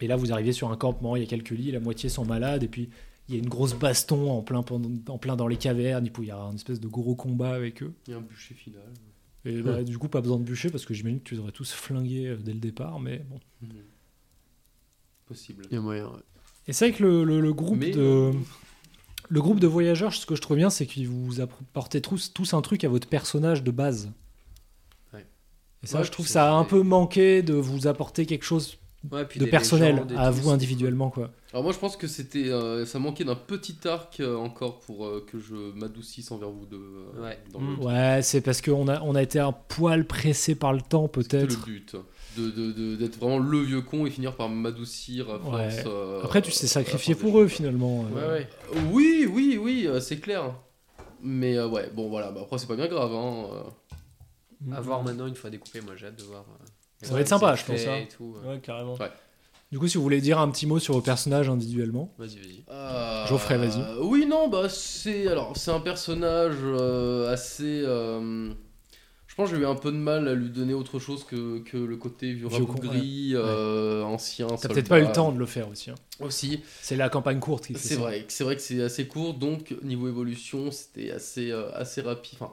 Et 0.00 0.06
là, 0.06 0.14
vous 0.14 0.30
arrivez 0.32 0.52
sur 0.52 0.70
un 0.70 0.76
campement, 0.76 1.16
il 1.16 1.22
y 1.22 1.24
a 1.24 1.28
quelques 1.28 1.50
lits, 1.50 1.72
la 1.72 1.80
moitié 1.80 2.08
sont 2.10 2.24
malades, 2.26 2.62
et 2.62 2.68
puis 2.68 2.90
il 3.28 3.34
y 3.34 3.38
a 3.38 3.42
une 3.42 3.48
grosse 3.48 3.74
baston 3.74 4.30
en 4.30 4.42
plein, 4.42 4.62
pendant- 4.62 4.90
en 5.12 5.18
plein 5.18 5.36
dans 5.36 5.48
les 5.48 5.56
cavernes, 5.56 6.06
et 6.06 6.10
puis 6.10 6.24
il 6.24 6.28
y 6.28 6.30
a 6.30 6.38
une 6.38 6.54
espèce 6.54 6.80
de 6.80 6.88
gros 6.88 7.14
combat 7.14 7.54
avec 7.54 7.82
eux. 7.82 7.92
Il 8.06 8.12
y 8.12 8.14
a 8.14 8.18
un 8.18 8.20
bûcher 8.22 8.54
final. 8.54 8.82
Et 9.44 9.62
bah, 9.62 9.82
du 9.84 9.98
coup, 9.98 10.08
pas 10.08 10.20
besoin 10.20 10.38
de 10.38 10.44
bûcher, 10.44 10.70
parce 10.70 10.84
que 10.86 10.94
j'imagine 10.94 11.18
que 11.20 11.24
tu 11.28 11.34
devrais 11.36 11.52
tous 11.52 11.72
flinguer 11.72 12.28
euh, 12.28 12.36
dès 12.36 12.52
le 12.52 12.60
départ, 12.60 13.00
mais 13.00 13.18
bon. 13.28 13.40
Mhm. 13.62 13.70
Possible. 15.26 15.66
Il 15.70 15.74
y 15.74 15.78
a 15.78 15.80
moyen. 15.80 16.06
ouais. 16.06 16.20
Et 16.68 16.72
c'est 16.72 16.88
vrai 16.88 16.98
que 16.98 17.02
le, 17.02 17.24
le- 17.24 17.40
le 17.40 17.52
groupe 17.52 17.78
Mais, 17.78 17.90
de... 17.90 18.00
euh, 18.00 18.32
Le 19.28 19.40
groupe 19.40 19.58
de 19.60 19.66
voyageurs, 19.66 20.12
ce 20.14 20.24
que 20.26 20.36
je 20.36 20.40
trouve 20.40 20.56
bien, 20.56 20.70
c'est 20.70 20.86
qu'ils 20.86 21.08
vous 21.08 21.40
apportent 21.40 22.00
tous, 22.00 22.32
tous 22.32 22.54
un 22.54 22.62
truc 22.62 22.84
à 22.84 22.88
votre 22.88 23.08
personnage 23.08 23.62
de 23.64 23.70
base. 23.72 24.12
Ouais. 25.12 25.26
Et 25.82 25.86
ça, 25.86 25.98
Ouais, 25.98 26.04
je 26.04 26.10
trouve 26.12 26.26
ça 26.28 26.52
a 26.52 26.56
un 26.56 26.64
peu 26.64 26.82
manqué 26.82 27.42
de 27.42 27.54
vous 27.54 27.86
apporter 27.88 28.24
quelque 28.26 28.44
chose 28.44 28.78
Ouais, 29.12 29.24
puis 29.24 29.38
de 29.38 29.44
personnel 29.46 29.94
légendes 29.94 30.12
à 30.16 30.30
vous 30.30 30.50
individuellement, 30.50 31.10
quoi. 31.10 31.30
Alors 31.52 31.62
moi 31.62 31.72
je 31.72 31.78
pense 31.78 31.96
que 31.96 32.06
c'était, 32.08 32.48
euh, 32.50 32.84
ça 32.84 32.98
manquait 32.98 33.24
d'un 33.24 33.36
petit 33.36 33.76
arc 33.86 34.18
euh, 34.20 34.36
encore 34.36 34.80
pour 34.80 35.06
euh, 35.06 35.24
que 35.30 35.38
je 35.38 35.54
m'adoucisse 35.74 36.30
envers 36.32 36.50
vous 36.50 36.66
deux. 36.66 36.80
euh, 37.16 37.22
Ouais. 37.22 37.38
Mm. 37.58 37.82
Ouais, 37.84 38.20
c'est 38.22 38.40
parce 38.40 38.60
qu'on 38.60 38.88
a, 38.88 39.00
on 39.02 39.14
a 39.14 39.22
été 39.22 39.38
un 39.38 39.52
poil 39.52 40.06
pressé 40.06 40.54
par 40.56 40.72
le 40.72 40.80
temps, 40.80 41.10
C'était 41.14 41.42
le 41.42 41.46
peut-être. 41.46 41.64
but. 41.64 41.96
De, 42.36 42.50
de- 42.50 42.72
de- 42.72 42.96
d'être 42.96 43.18
vraiment 43.18 43.38
le 43.38 43.60
vieux 43.60 43.80
con 43.80 44.04
et 44.06 44.10
finir 44.10 44.34
par 44.36 44.48
m'adoucir. 44.50 45.28
Ouais. 45.50 45.82
euh, 45.86 46.20
Après, 46.24 46.42
tu 46.42 46.50
t'es 46.52 46.66
sacrifié 46.66 47.14
pour 47.14 47.40
eux, 47.40 47.48
finalement. 47.48 48.00
Ouais, 48.02 48.26
ouais. 48.28 48.48
Oui, 48.92 49.26
oui, 49.32 49.58
oui, 49.62 49.88
c'est 50.00 50.18
clair. 50.18 50.52
Mais 51.22 51.56
euh, 51.56 51.66
ouais, 51.68 51.90
bon 51.94 52.08
voilà, 52.10 52.30
bah, 52.32 52.40
après 52.42 52.58
c'est 52.58 52.66
pas 52.66 52.76
bien 52.76 52.88
grave. 52.88 53.14
Hein. 53.14 53.46
À 54.72 54.80
voir 54.80 55.02
maintenant, 55.02 55.26
une 55.26 55.34
fois 55.34 55.48
découpé, 55.48 55.80
moi 55.80 55.94
j'ai 55.96 56.06
hâte 56.06 56.18
de 56.18 56.24
voir. 56.24 56.44
Euh, 57.02 57.06
Ça 57.06 57.14
va 57.14 57.20
être 57.20 57.28
sympa, 57.28 57.54
je 57.54 57.64
pense, 57.64 57.86
hein. 57.86 57.96
et 57.96 58.08
tout, 58.08 58.36
euh. 58.44 58.52
Ouais, 58.54 58.60
carrément. 58.60 58.96
Du 59.72 59.80
coup, 59.80 59.88
si 59.88 59.96
vous 59.96 60.02
voulez 60.04 60.20
dire 60.20 60.38
un 60.38 60.48
petit 60.50 60.64
mot 60.66 60.78
sur 60.78 60.94
vos 60.94 61.00
personnages 61.00 61.48
individuellement. 61.48 62.12
Vas-y, 62.18 62.36
vas-y. 62.36 62.64
Euh, 62.70 63.26
Geoffrey, 63.26 63.58
vas-y. 63.58 63.82
Oui, 64.00 64.24
non, 64.26 64.48
bah 64.48 64.68
c'est 64.68 65.26
alors 65.26 65.56
c'est 65.56 65.72
un 65.72 65.80
personnage 65.80 66.54
euh, 66.62 67.32
assez. 67.32 67.82
euh, 67.84 68.50
je 69.26 69.34
pense 69.34 69.50
que 69.50 69.56
j'ai 69.56 69.62
eu 69.62 69.66
un 69.66 69.74
peu 69.74 69.90
de 69.90 69.96
mal 69.96 70.28
à 70.28 70.34
lui 70.34 70.48
donner 70.50 70.72
autre 70.72 70.98
chose 71.00 71.24
que, 71.24 71.58
que 71.58 71.76
le 71.76 71.96
côté 71.96 72.32
vieux 72.32 72.46
Vieux 72.48 72.64
con, 72.64 72.74
gris, 72.74 73.32
euh, 73.34 74.02
ancien. 74.04 74.46
T'as 74.46 74.68
peut-être 74.68 74.88
pas 74.88 75.00
eu 75.00 75.04
le 75.06 75.12
temps 75.12 75.32
de 75.32 75.38
le 75.38 75.44
faire 75.46 75.68
aussi. 75.68 75.90
hein. 75.90 75.96
Aussi, 76.20 76.62
C'est 76.80 76.96
la 76.96 77.08
campagne 77.10 77.40
courte 77.40 77.66
qui 77.66 77.74
fait 77.74 77.78
c'est 77.80 77.94
ça. 77.96 78.00
vrai, 78.00 78.24
c'est 78.28 78.44
vrai 78.44 78.54
que 78.56 78.62
c'est 78.62 78.80
assez 78.80 79.08
court, 79.08 79.34
donc 79.34 79.74
niveau 79.82 80.08
évolution, 80.08 80.70
c'était 80.70 81.10
assez 81.10 81.50
euh, 81.50 81.70
assez 81.74 82.00
rapide. 82.02 82.38
Enfin, 82.40 82.52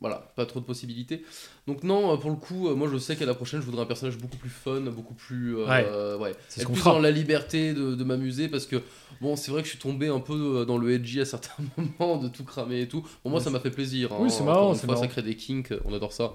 voilà, 0.00 0.30
pas 0.36 0.44
trop 0.46 0.60
de 0.60 0.64
possibilités. 0.64 1.24
Donc 1.66 1.82
non, 1.82 2.12
euh, 2.12 2.16
pour 2.16 2.30
le 2.30 2.36
coup, 2.36 2.68
euh, 2.68 2.74
moi 2.74 2.88
je 2.92 2.98
sais 2.98 3.16
qu'à 3.16 3.24
la 3.26 3.34
prochaine, 3.34 3.60
je 3.60 3.66
voudrais 3.66 3.82
un 3.82 3.86
personnage 3.86 4.18
beaucoup 4.18 4.36
plus 4.36 4.50
fun, 4.50 4.80
beaucoup 4.82 5.14
plus, 5.14 5.56
euh, 5.58 6.18
ouais, 6.18 6.34
C'est 6.48 6.60
ce 6.60 6.66
plus 6.66 6.76
fera. 6.76 6.92
dans 6.92 6.98
la 7.00 7.10
liberté 7.10 7.72
de, 7.72 7.94
de 7.94 8.04
m'amuser 8.04 8.48
parce 8.48 8.66
que 8.66 8.82
bon, 9.20 9.36
c'est 9.36 9.50
vrai 9.50 9.62
que 9.62 9.66
je 9.66 9.72
suis 9.72 9.80
tombé 9.80 10.08
un 10.08 10.20
peu 10.20 10.64
dans 10.66 10.76
le 10.78 10.92
edgy 10.92 11.20
à 11.20 11.24
certains 11.24 11.54
moments 11.98 12.18
de 12.18 12.28
tout 12.28 12.44
cramer 12.44 12.82
et 12.82 12.88
tout. 12.88 13.00
Pour 13.22 13.30
moi, 13.30 13.38
Ouais, 13.40 13.44
ça 13.44 13.50
m'a 13.50 13.60
fait 13.60 13.70
plaisir. 13.70 14.10
Oui, 14.18 14.26
hein. 14.26 14.28
c'est 14.28 14.42
Encore 14.42 14.54
marrant, 14.54 14.74
c'est 14.74 14.86
fois, 14.86 14.96
ça 14.96 15.00
marrant. 15.02 15.12
crée 15.12 15.22
des 15.22 15.34
kinks, 15.36 15.72
on 15.86 15.94
adore 15.94 16.12
ça. 16.12 16.32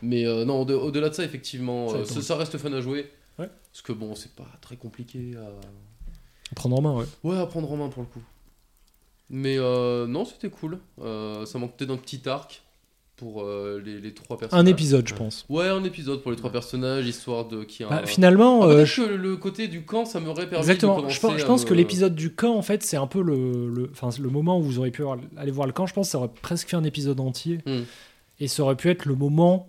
Mais 0.00 0.26
euh, 0.26 0.44
non, 0.44 0.62
au- 0.62 0.70
au-delà 0.70 1.08
de 1.10 1.14
ça, 1.14 1.24
effectivement, 1.24 1.88
Ça 1.90 1.96
euh, 1.96 2.04
étonne. 2.04 2.16
ça, 2.16 2.22
ça 2.22 2.36
reste 2.36 2.56
fun 2.58 2.72
à 2.72 2.80
jouer. 2.80 3.10
Ouais. 3.38 3.50
Parce 3.72 3.82
que 3.82 3.92
bon, 3.92 4.14
c'est 4.14 4.32
pas 4.34 4.46
très 4.60 4.76
compliqué 4.76 5.34
à 5.36 6.54
Prendre 6.54 6.78
en 6.78 6.80
main, 6.80 6.94
ouais. 6.94 7.04
Ouais, 7.24 7.36
à 7.38 7.44
prendre 7.46 7.70
en 7.70 7.76
main 7.76 7.88
pour 7.88 8.02
le 8.02 8.08
coup. 8.08 8.22
Mais 9.30 9.58
non, 9.58 10.24
c'était 10.24 10.48
cool. 10.48 10.78
Ça 10.98 11.58
manquait 11.58 11.84
d'un 11.86 11.98
petit 11.98 12.26
arc 12.28 12.62
pour 13.18 13.42
euh, 13.42 13.82
les, 13.84 14.00
les 14.00 14.14
trois 14.14 14.38
personnages. 14.38 14.64
Un 14.64 14.66
épisode, 14.66 15.06
je 15.06 15.14
pense. 15.14 15.44
Ouais, 15.50 15.68
un 15.68 15.84
épisode 15.84 16.22
pour 16.22 16.30
les 16.30 16.36
trois 16.38 16.50
personnages, 16.52 17.06
histoire 17.06 17.46
de 17.46 17.62
ait 17.62 17.66
Bah, 17.90 18.00
un... 18.02 18.06
finalement, 18.06 18.62
Ah, 18.62 18.68
euh, 18.68 18.84
je- 18.86 19.02
que 19.02 19.08
le 19.10 19.36
côté 19.36 19.68
du 19.68 19.82
camp, 19.84 20.04
ça 20.06 20.20
m'aurait 20.20 20.48
permis 20.48 20.62
Exactement. 20.64 21.02
de 21.02 21.08
Je 21.10 21.20
pense, 21.20 21.36
je 21.36 21.42
à 21.42 21.46
pense 21.46 21.64
me- 21.64 21.68
que 21.68 21.74
l'épisode 21.74 22.14
du 22.14 22.32
camp, 22.34 22.54
en 22.54 22.62
fait, 22.62 22.82
c'est 22.82 22.96
un 22.96 23.06
peu 23.06 23.20
le, 23.20 23.68
le, 23.68 23.90
enfin, 23.92 24.08
le 24.20 24.30
moment 24.30 24.58
où 24.58 24.62
vous 24.62 24.78
auriez 24.78 24.92
pu 24.92 25.02
aller 25.36 25.50
voir 25.50 25.66
le 25.66 25.72
camp. 25.74 25.84
Je 25.86 25.92
pense 25.94 26.06
que 26.06 26.12
ça 26.12 26.18
aurait 26.18 26.30
presque 26.42 26.68
fait 26.70 26.76
un 26.76 26.84
épisode 26.84 27.20
entier. 27.20 27.58
Hmm. 27.66 27.82
Et 28.40 28.46
ça 28.48 28.62
aurait 28.62 28.76
pu 28.76 28.88
être 28.88 29.04
le 29.04 29.16
moment 29.16 29.68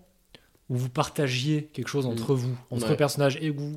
où 0.69 0.75
vous 0.75 0.89
partagiez 0.89 1.63
quelque 1.73 1.87
chose 1.89 2.05
entre 2.05 2.35
vous, 2.35 2.55
entre 2.69 2.85
Hmm. 2.85 2.89
Ouais. 2.91 2.95
personnages, 2.97 3.37
et 3.41 3.49
où, 3.49 3.73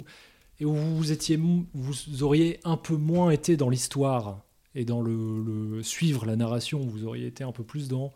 et 0.60 0.66
où 0.66 0.74
vous, 0.74 1.10
étiez, 1.12 1.38
vous 1.72 2.22
auriez 2.22 2.60
un 2.64 2.76
peu 2.76 2.96
moins 2.96 3.30
été 3.30 3.56
dans 3.56 3.70
l'histoire 3.70 4.40
et 4.74 4.84
dans 4.84 5.00
le, 5.00 5.42
le 5.76 5.82
suivre 5.82 6.26
la 6.26 6.36
narration. 6.36 6.80
Vous 6.80 7.06
auriez 7.06 7.26
été 7.26 7.42
un 7.42 7.52
peu 7.52 7.62
plus 7.64 7.88
dans 7.88 8.12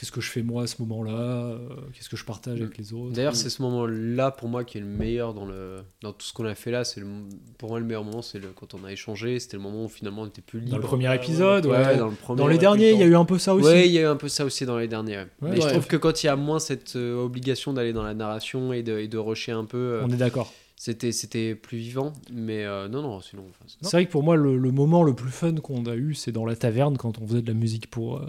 qu'est-ce 0.00 0.12
que 0.12 0.22
je 0.22 0.30
fais 0.30 0.42
moi 0.42 0.62
à 0.62 0.66
ce 0.66 0.76
moment-là, 0.80 1.12
euh, 1.12 1.58
qu'est-ce 1.92 2.08
que 2.08 2.16
je 2.16 2.24
partage 2.24 2.60
avec 2.62 2.78
les 2.78 2.94
autres. 2.94 3.12
D'ailleurs, 3.12 3.36
c'est 3.36 3.50
ce 3.50 3.60
moment-là 3.60 4.30
pour 4.30 4.48
moi 4.48 4.64
qui 4.64 4.78
est 4.78 4.80
le 4.80 4.86
meilleur 4.86 5.34
dans, 5.34 5.44
le, 5.44 5.82
dans 6.00 6.12
tout 6.14 6.24
ce 6.26 6.32
qu'on 6.32 6.46
a 6.46 6.54
fait 6.54 6.70
là. 6.70 6.84
C'est 6.84 7.02
pour 7.58 7.68
moi 7.68 7.78
le 7.80 7.84
meilleur 7.84 8.02
moment, 8.04 8.22
c'est 8.22 8.40
quand 8.54 8.72
on 8.74 8.84
a 8.84 8.92
échangé. 8.92 9.38
C'était 9.38 9.58
le 9.58 9.62
moment 9.62 9.84
où 9.84 9.88
finalement 9.88 10.22
on 10.22 10.26
était 10.26 10.40
plus 10.40 10.58
libre. 10.60 10.72
Dans 10.72 10.78
le 10.78 10.82
premier 10.82 11.14
épisode, 11.14 11.66
ouais. 11.66 11.76
Ouais, 11.76 11.96
dans 11.98 12.08
le 12.08 12.14
premier. 12.14 12.38
Dans 12.38 12.46
les 12.48 12.56
derniers, 12.58 12.92
il 12.92 12.98
y 12.98 13.02
a 13.02 13.06
eu 13.06 13.14
un 13.16 13.26
peu 13.26 13.38
ça 13.38 13.54
aussi. 13.54 13.66
Ouais, 13.68 13.86
il 13.86 13.92
y 13.92 13.98
a 13.98 14.02
eu 14.02 14.06
un 14.06 14.16
peu 14.16 14.28
ça 14.28 14.44
aussi 14.46 14.64
dans 14.64 14.78
les 14.78 14.88
derniers. 14.88 15.18
ouais. 15.18 15.26
Ouais, 15.42 15.50
Mais 15.50 15.60
je 15.60 15.68
trouve 15.68 15.86
que 15.86 15.96
quand 15.96 16.22
il 16.22 16.26
y 16.26 16.30
a 16.30 16.36
moins 16.36 16.58
cette 16.60 16.96
euh, 16.96 17.22
obligation 17.22 17.72
d'aller 17.74 17.92
dans 17.92 18.02
la 18.02 18.14
narration 18.14 18.72
et 18.72 18.82
de, 18.82 18.98
et 18.98 19.06
de 19.08 19.18
rusher 19.18 19.52
un 19.52 19.66
peu, 19.66 19.76
euh, 19.76 20.02
On 20.06 20.10
est 20.10 20.16
d'accord. 20.16 20.50
c'était 20.76 21.12
c'était 21.12 21.54
plus 21.54 21.76
vivant. 21.76 22.14
Mais 22.32 22.64
euh, 22.64 22.88
non, 22.88 23.02
non, 23.02 23.20
sinon. 23.20 23.42
enfin, 23.50 23.64
c'est- 23.66 23.76
C'est 23.82 23.96
vrai 23.96 24.06
que 24.06 24.10
pour 24.10 24.22
moi, 24.22 24.36
le, 24.36 24.56
le 24.56 24.70
moment 24.72 25.02
le 25.02 25.14
plus 25.14 25.30
fun 25.30 25.54
qu'on 25.56 25.84
a 25.84 25.94
eu, 25.94 26.14
c'est 26.14 26.32
dans 26.32 26.46
la 26.46 26.56
taverne 26.56 26.96
quand 26.96 27.18
on 27.20 27.26
faisait 27.26 27.42
de 27.42 27.48
la 27.48 27.54
musique 27.58 27.90
pour, 27.90 28.16
euh, 28.16 28.24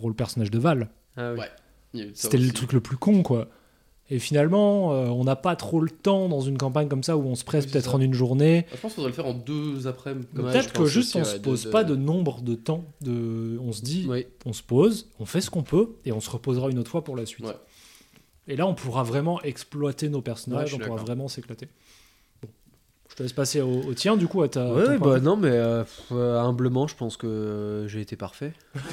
pour 0.00 0.08
le 0.08 0.14
personnage 0.14 0.50
de 0.50 0.58
Val. 0.58 0.88
Ah 1.16 1.32
oui. 1.34 1.40
Ouais. 1.94 2.10
C'était 2.14 2.38
le 2.38 2.50
truc 2.52 2.72
le 2.72 2.80
plus 2.80 2.96
con, 2.96 3.22
quoi. 3.22 3.48
Et 4.10 4.18
finalement, 4.18 4.92
euh, 4.92 5.06
on 5.06 5.22
n'a 5.24 5.36
pas 5.36 5.54
trop 5.56 5.80
le 5.80 5.88
temps 5.88 6.28
dans 6.28 6.40
une 6.40 6.58
campagne 6.58 6.88
comme 6.88 7.02
ça 7.04 7.16
où 7.16 7.22
on 7.26 7.36
se 7.36 7.44
presse 7.44 7.64
Oui, 7.66 7.70
peut-être 7.72 7.94
en 7.94 8.00
une 8.00 8.12
journée. 8.12 8.66
Ah, 8.66 8.74
Je 8.74 8.80
pense 8.80 8.92
qu'il 8.92 8.96
faudrait 8.96 9.10
le 9.10 9.14
faire 9.14 9.26
en 9.26 9.32
deux 9.34 9.86
après-midi. 9.86 10.26
peut-être 10.34 10.72
que 10.72 10.84
juste 10.84 11.14
aussi, 11.14 11.16
on 11.16 11.20
ouais, 11.20 11.36
se 11.36 11.40
pose 11.40 11.64
de- 11.64 11.70
pas 11.70 11.84
de 11.84 11.94
nombre 11.96 12.42
de 12.42 12.54
temps. 12.56 12.84
De... 13.00 13.56
On 13.62 13.72
se 13.72 13.80
dit, 13.82 14.04
Oui. 14.08 14.26
on 14.44 14.52
se 14.52 14.62
pose, 14.62 15.08
on 15.20 15.24
fait 15.26 15.40
ce 15.40 15.48
qu'on 15.48 15.62
peut 15.62 15.90
et 16.04 16.10
on 16.12 16.20
se 16.20 16.28
reposera 16.28 16.68
une 16.70 16.78
autre 16.78 16.90
fois 16.90 17.04
pour 17.04 17.16
la 17.16 17.24
suite. 17.24 17.46
Ouais. 17.46 17.54
Et 18.48 18.56
là, 18.56 18.66
on 18.66 18.74
pourra 18.74 19.04
vraiment 19.04 19.40
exploiter 19.42 20.08
nos 20.10 20.20
personnages, 20.20 20.74
on 20.74 20.78
pourra 20.78 21.00
vraiment 21.00 21.28
s'éclater. 21.28 21.68
Je 23.14 23.18
te 23.18 23.22
laisse 23.22 23.32
passer 23.32 23.60
au, 23.60 23.80
au 23.86 23.94
tien, 23.94 24.16
du 24.16 24.26
coup, 24.26 24.42
à 24.42 24.48
ta. 24.48 24.66
Ouais, 24.66 24.98
bah 24.98 25.20
non, 25.20 25.36
mais 25.36 25.50
euh, 25.52 25.84
pff, 25.84 26.00
euh, 26.10 26.36
humblement, 26.40 26.88
je 26.88 26.96
pense 26.96 27.16
que 27.16 27.28
euh, 27.28 27.86
j'ai 27.86 28.00
été 28.00 28.16
parfait. 28.16 28.52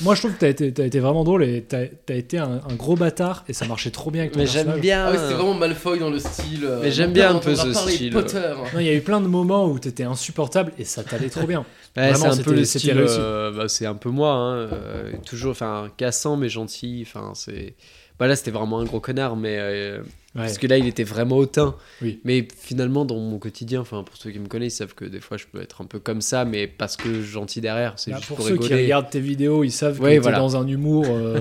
Moi, 0.00 0.14
je 0.14 0.20
trouve 0.20 0.32
que 0.34 0.38
t'as 0.38 0.48
été, 0.48 0.72
t'as 0.72 0.84
été 0.86 1.00
vraiment 1.00 1.24
drôle 1.24 1.42
et 1.44 1.62
t'as 1.62 1.84
as 2.08 2.12
été 2.14 2.38
un, 2.38 2.60
un 2.68 2.74
gros 2.74 2.94
bâtard 2.96 3.44
et 3.48 3.52
ça 3.52 3.66
marchait 3.66 3.90
trop 3.90 4.10
bien 4.10 4.22
avec 4.22 4.32
ton 4.32 4.38
Mais 4.38 4.46
j'aime 4.46 4.64
personnage. 4.66 4.80
bien. 4.80 5.04
Ah 5.06 5.10
ouais, 5.10 5.18
c'était 5.18 5.34
vraiment 5.34 5.54
Malfoy 5.54 5.98
dans 5.98 6.10
le 6.10 6.18
style. 6.18 6.64
euh, 6.64 6.80
Mais 6.82 6.90
j'aime 6.90 7.12
bien 7.12 7.34
un 7.34 7.38
peu 7.38 7.54
ce 7.54 7.66
parler 7.72 7.92
style. 7.92 8.12
Potter. 8.12 8.52
Non, 8.72 8.80
il 8.80 8.86
y 8.86 8.90
a 8.90 8.94
eu 8.94 9.00
plein 9.00 9.20
de 9.20 9.26
moments 9.26 9.66
où 9.66 9.78
t'étais 9.78 10.04
insupportable 10.04 10.72
et 10.78 10.84
ça 10.84 11.02
t'allait 11.02 11.30
trop 11.30 11.46
bien. 11.46 11.64
Ouais, 11.96 12.10
Vraiment, 12.12 12.32
c'est 12.32 12.40
un 12.40 12.44
peu 12.44 12.54
le 12.54 12.64
c'était 12.64 12.78
style. 12.78 12.98
réussi. 12.98 13.16
euh, 13.18 13.50
bah, 13.50 13.68
c'est 13.68 13.86
un 13.86 13.94
peu 13.96 14.10
moi, 14.10 14.30
hein, 14.32 14.54
euh, 14.56 15.10
toujours, 15.26 15.50
enfin, 15.50 15.88
cassant 15.96 16.36
mais 16.36 16.48
gentil. 16.48 17.04
Enfin, 17.04 17.32
c'est 17.34 17.74
Bah 18.20 18.28
là, 18.28 18.36
c'était 18.36 18.52
vraiment 18.52 18.78
un 18.78 18.84
gros 18.84 19.00
connard, 19.00 19.34
mais. 19.36 19.56
euh, 19.58 20.00
Ouais. 20.34 20.42
Parce 20.42 20.58
que 20.58 20.66
là, 20.66 20.76
il 20.76 20.86
était 20.86 21.04
vraiment 21.04 21.36
hautain. 21.38 21.74
Oui. 22.02 22.20
Mais 22.22 22.46
finalement, 22.56 23.04
dans 23.06 23.16
mon 23.16 23.38
quotidien, 23.38 23.80
enfin, 23.80 24.02
pour 24.04 24.16
ceux 24.18 24.30
qui 24.30 24.38
me 24.38 24.46
connaissent, 24.46 24.74
ils 24.74 24.76
savent 24.76 24.94
que 24.94 25.06
des 25.06 25.20
fois, 25.20 25.36
je 25.38 25.46
peux 25.50 25.60
être 25.60 25.80
un 25.80 25.86
peu 25.86 25.98
comme 26.00 26.20
ça, 26.20 26.44
mais 26.44 26.66
parce 26.66 26.96
que 26.96 27.22
gentil 27.22 27.60
derrière, 27.62 27.94
c'est 27.96 28.10
Bah, 28.10 28.18
juste 28.18 28.28
pour 28.28 28.36
pour, 28.36 28.46
ceux 28.46 28.58
qui 28.58 28.74
regardent 28.74 29.08
tes 29.08 29.20
vidéos, 29.20 29.64
ils 29.64 29.72
savent 29.72 29.98
que 29.98 30.02
Ouais, 30.02 30.12
t'es 30.14 30.18
voilà. 30.18 30.38
dans 30.38 30.56
un 30.56 30.66
humour 30.68 31.06
euh, 31.08 31.40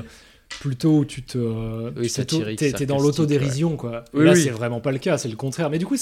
plutôt 0.61 0.99
où 0.99 1.05
tu 1.05 1.21
te. 1.21 1.37
euh, 1.37 1.91
Oui, 1.97 2.09
T'es 2.55 2.71
t'es 2.71 2.85
dans 2.85 2.99
l'autodérision, 2.99 3.75
quoi. 3.75 4.05
Oui, 4.13 4.23
là, 4.25 4.35
c'est 4.35 4.49
vraiment 4.51 4.79
pas 4.79 4.93
le 4.93 4.99
cas, 4.99 5.17
c'est 5.17 5.27
le 5.29 5.35
contraire. 5.35 5.69
Mais 5.69 5.79
du 5.79 5.85
coup, 5.85 5.97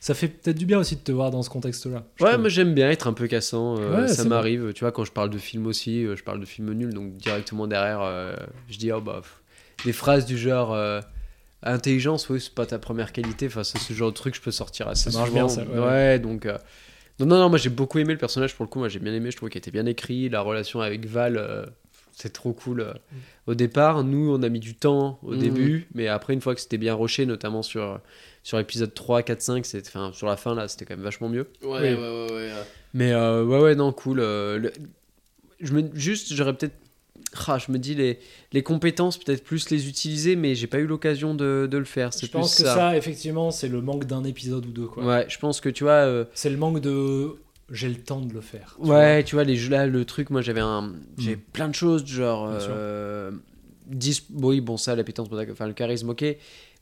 ça 0.00 0.12
fait 0.14 0.28
peut-être 0.28 0.58
du 0.58 0.66
bien 0.66 0.80
aussi 0.80 0.96
de 0.96 1.00
te 1.02 1.12
voir 1.12 1.30
dans 1.30 1.42
ce 1.44 1.48
contexte-là. 1.50 2.02
Ouais, 2.20 2.30
trouve. 2.30 2.40
moi 2.40 2.48
j'aime 2.48 2.74
bien 2.74 2.90
être 2.90 3.06
un 3.06 3.12
peu 3.14 3.28
cassant, 3.28 3.76
euh, 3.78 4.02
Ouais, 4.02 4.08
ça 4.08 4.24
bon. 4.24 4.30
m'arrive. 4.30 4.72
Tu 4.74 4.80
vois, 4.80 4.90
quand 4.90 5.04
je 5.04 5.12
parle 5.12 5.30
de 5.30 5.38
films 5.38 5.66
aussi, 5.68 6.04
euh, 6.04 6.16
je 6.16 6.24
parle 6.24 6.40
de 6.40 6.46
films 6.46 6.72
nuls, 6.74 6.92
donc 6.92 7.16
directement 7.16 7.68
derrière, 7.68 8.02
je 8.68 8.76
dis, 8.76 8.90
oh 8.90 9.00
bah, 9.00 9.22
des 9.84 9.92
phrases 9.92 10.26
du 10.26 10.36
genre 10.36 10.76
intelligence, 11.72 12.28
oui, 12.28 12.40
c'est 12.40 12.54
pas 12.54 12.66
ta 12.66 12.78
première 12.78 13.12
qualité, 13.12 13.46
enfin, 13.46 13.64
c'est 13.64 13.78
ce 13.78 13.92
genre 13.92 14.10
de 14.10 14.14
truc, 14.16 14.34
je 14.34 14.40
peux 14.40 14.50
sortir 14.50 14.88
assez 14.88 15.10
Ça 15.10 15.18
marche 15.18 15.30
souvent. 15.30 15.46
bien, 15.46 15.48
ça, 15.48 15.64
ouais. 15.64 15.78
ouais. 15.78 16.18
donc. 16.18 16.46
euh, 16.46 16.58
Non, 17.20 17.26
non, 17.26 17.38
non, 17.38 17.48
moi 17.48 17.58
j'ai 17.58 17.70
beaucoup 17.70 17.98
aimé 18.00 18.12
le 18.12 18.18
personnage 18.18 18.54
pour 18.56 18.64
le 18.64 18.68
coup, 18.70 18.78
moi 18.80 18.88
j'ai 18.88 18.98
bien 18.98 19.14
aimé, 19.14 19.30
je 19.30 19.36
trouve 19.36 19.48
qu'il 19.48 19.58
était 19.58 19.70
bien 19.70 19.86
écrit, 19.86 20.28
la 20.28 20.40
relation 20.40 20.80
avec 20.80 21.06
Val, 21.06 21.36
euh, 21.36 21.64
c'est 22.12 22.32
trop 22.32 22.52
cool. 22.52 22.80
euh. 22.80 22.92
Au 23.46 23.54
départ, 23.54 24.02
nous 24.04 24.34
on 24.34 24.42
a 24.42 24.48
mis 24.48 24.58
du 24.60 24.74
temps 24.74 25.18
au 25.22 25.34
Mm. 25.34 25.38
début, 25.38 25.88
mais 25.94 26.08
après, 26.08 26.32
une 26.34 26.40
fois 26.40 26.54
que 26.54 26.60
c'était 26.60 26.76
bien 26.78 26.92
roché, 26.94 27.24
notamment 27.26 27.62
sur, 27.62 28.00
sur 28.42 28.58
épisode 28.58 28.92
3, 28.94 29.22
4, 29.22 29.40
5, 29.42 29.64
c'était- 29.66 29.88
enfin, 29.88 30.10
sur 30.12 30.26
la 30.26 30.36
fin 30.36 30.54
là, 30.54 30.66
c'était 30.68 30.84
quand 30.84 30.94
même 30.96 31.04
vachement 31.04 31.28
mieux. 31.28 31.46
Ouais, 31.62 31.68
Oui. 31.70 31.80
ouais, 31.80 31.96
ouais, 31.96 32.32
ouais. 32.32 32.50
Mais 32.94 33.12
euh, 33.12 33.44
ouais, 33.44 33.60
ouais, 33.60 33.74
non, 33.76 33.92
cool. 33.92 34.18
le- 34.18 34.72
je 35.60 35.72
me, 35.72 35.88
juste, 35.94 36.32
j'aurais 36.34 36.52
peut-être. 36.54 36.74
Ah, 37.48 37.58
je 37.58 37.72
me 37.72 37.78
dis, 37.78 37.94
les, 37.94 38.18
les 38.52 38.62
compétences, 38.62 39.18
peut-être 39.18 39.42
plus 39.44 39.70
les 39.70 39.88
utiliser, 39.88 40.36
mais 40.36 40.54
j'ai 40.54 40.66
pas 40.66 40.78
eu 40.78 40.86
l'occasion 40.86 41.34
de, 41.34 41.68
de 41.70 41.78
le 41.78 41.84
faire. 41.84 42.10
Je 42.12 42.18
plus 42.20 42.28
pense 42.28 42.54
que 42.56 42.62
ça. 42.62 42.74
ça, 42.74 42.96
effectivement, 42.96 43.50
c'est 43.50 43.68
le 43.68 43.80
manque 43.80 44.04
d'un 44.06 44.24
épisode 44.24 44.66
ou 44.66 44.70
deux, 44.70 44.86
quoi. 44.86 45.04
Ouais, 45.04 45.26
je 45.28 45.38
pense 45.38 45.60
que 45.60 45.68
tu 45.68 45.84
vois. 45.84 45.92
euh, 45.92 46.24
C'est 46.34 46.50
le 46.50 46.56
manque 46.56 46.80
de. 46.80 47.36
J'ai 47.70 47.88
le 47.88 47.94
temps 47.96 48.20
de 48.20 48.32
le 48.32 48.40
faire. 48.42 48.76
tu 48.82 48.88
ouais, 48.90 49.24
tu 49.24 49.34
vois, 49.36 49.44
les 49.44 49.56
jeux 49.56 49.70
là, 49.70 49.86
le 49.86 50.04
truc, 50.04 50.30
moi 50.30 50.42
j'avais 50.42 50.60
un. 50.60 50.92
J'ai 51.18 51.36
Mm. 51.36 51.40
plein 51.52 51.68
de 51.68 51.74
choses, 51.74 52.06
genre. 52.06 52.46
Euh, 52.52 53.30
dis- 53.86 54.22
oui, 54.34 54.60
bon, 54.60 54.76
ça, 54.76 54.94
l'appétence, 54.94 55.28
enfin, 55.50 55.66
le 55.66 55.72
charisme, 55.72 56.10
ok. 56.10 56.24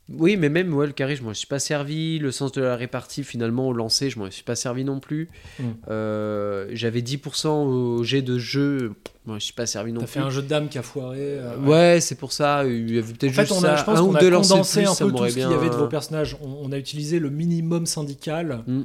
Oui, 0.09 0.35
mais 0.35 0.49
même, 0.49 0.73
ouais, 0.73 0.85
le 0.85 0.91
charisme, 0.91 1.23
je 1.23 1.27
m'en 1.29 1.33
suis 1.33 1.47
pas 1.47 1.59
servi. 1.59 2.19
Le 2.19 2.31
sens 2.31 2.51
de 2.51 2.61
la 2.61 2.75
répartie, 2.75 3.23
finalement, 3.23 3.69
au 3.69 3.73
lancer, 3.73 4.09
je 4.09 4.19
m'en 4.19 4.29
suis 4.29 4.43
pas 4.43 4.55
servi 4.55 4.83
non 4.83 4.99
plus. 4.99 5.29
Mm. 5.59 5.63
Euh, 5.89 6.67
J'avais 6.73 7.01
10% 7.01 7.47
au 7.47 8.03
jet 8.03 8.21
de 8.21 8.37
jeu, 8.37 8.91
je 9.25 9.31
m'en 9.31 9.39
suis 9.39 9.53
pas 9.53 9.65
servi 9.65 9.93
non 9.93 10.01
T'as 10.01 10.05
plus. 10.07 10.13
fait 10.13 10.19
un 10.19 10.29
jeu 10.29 10.41
de 10.41 10.47
dames 10.47 10.67
qui 10.67 10.77
a 10.77 10.81
foiré. 10.83 11.17
euh, 11.21 11.57
Ouais, 11.59 11.99
c'est 12.01 12.15
pour 12.15 12.33
ça. 12.33 12.65
Il 12.65 12.93
y 12.93 12.97
avait 12.99 13.13
peut-être 13.13 13.31
En 13.31 13.33
fait, 13.35 13.41
juste 13.47 13.51
on 13.53 13.57
a, 13.59 13.61
ça, 13.61 13.75
je 13.77 13.83
pense 13.85 13.99
un 13.99 14.01
ou 14.03 14.15
a 14.15 14.19
deux 14.19 14.29
condensé 14.31 14.81
plus, 14.81 14.89
un 14.89 14.95
peu 15.07 15.11
tout 15.13 15.27
ce 15.29 15.33
qu'il 15.33 15.39
y 15.41 15.45
avait 15.45 15.69
de 15.69 15.75
vos 15.75 15.87
personnages. 15.87 16.35
On, 16.41 16.49
on 16.67 16.71
a 16.73 16.77
utilisé 16.77 17.19
le 17.19 17.29
minimum 17.29 17.85
syndical 17.85 18.63
Mm. 18.67 18.81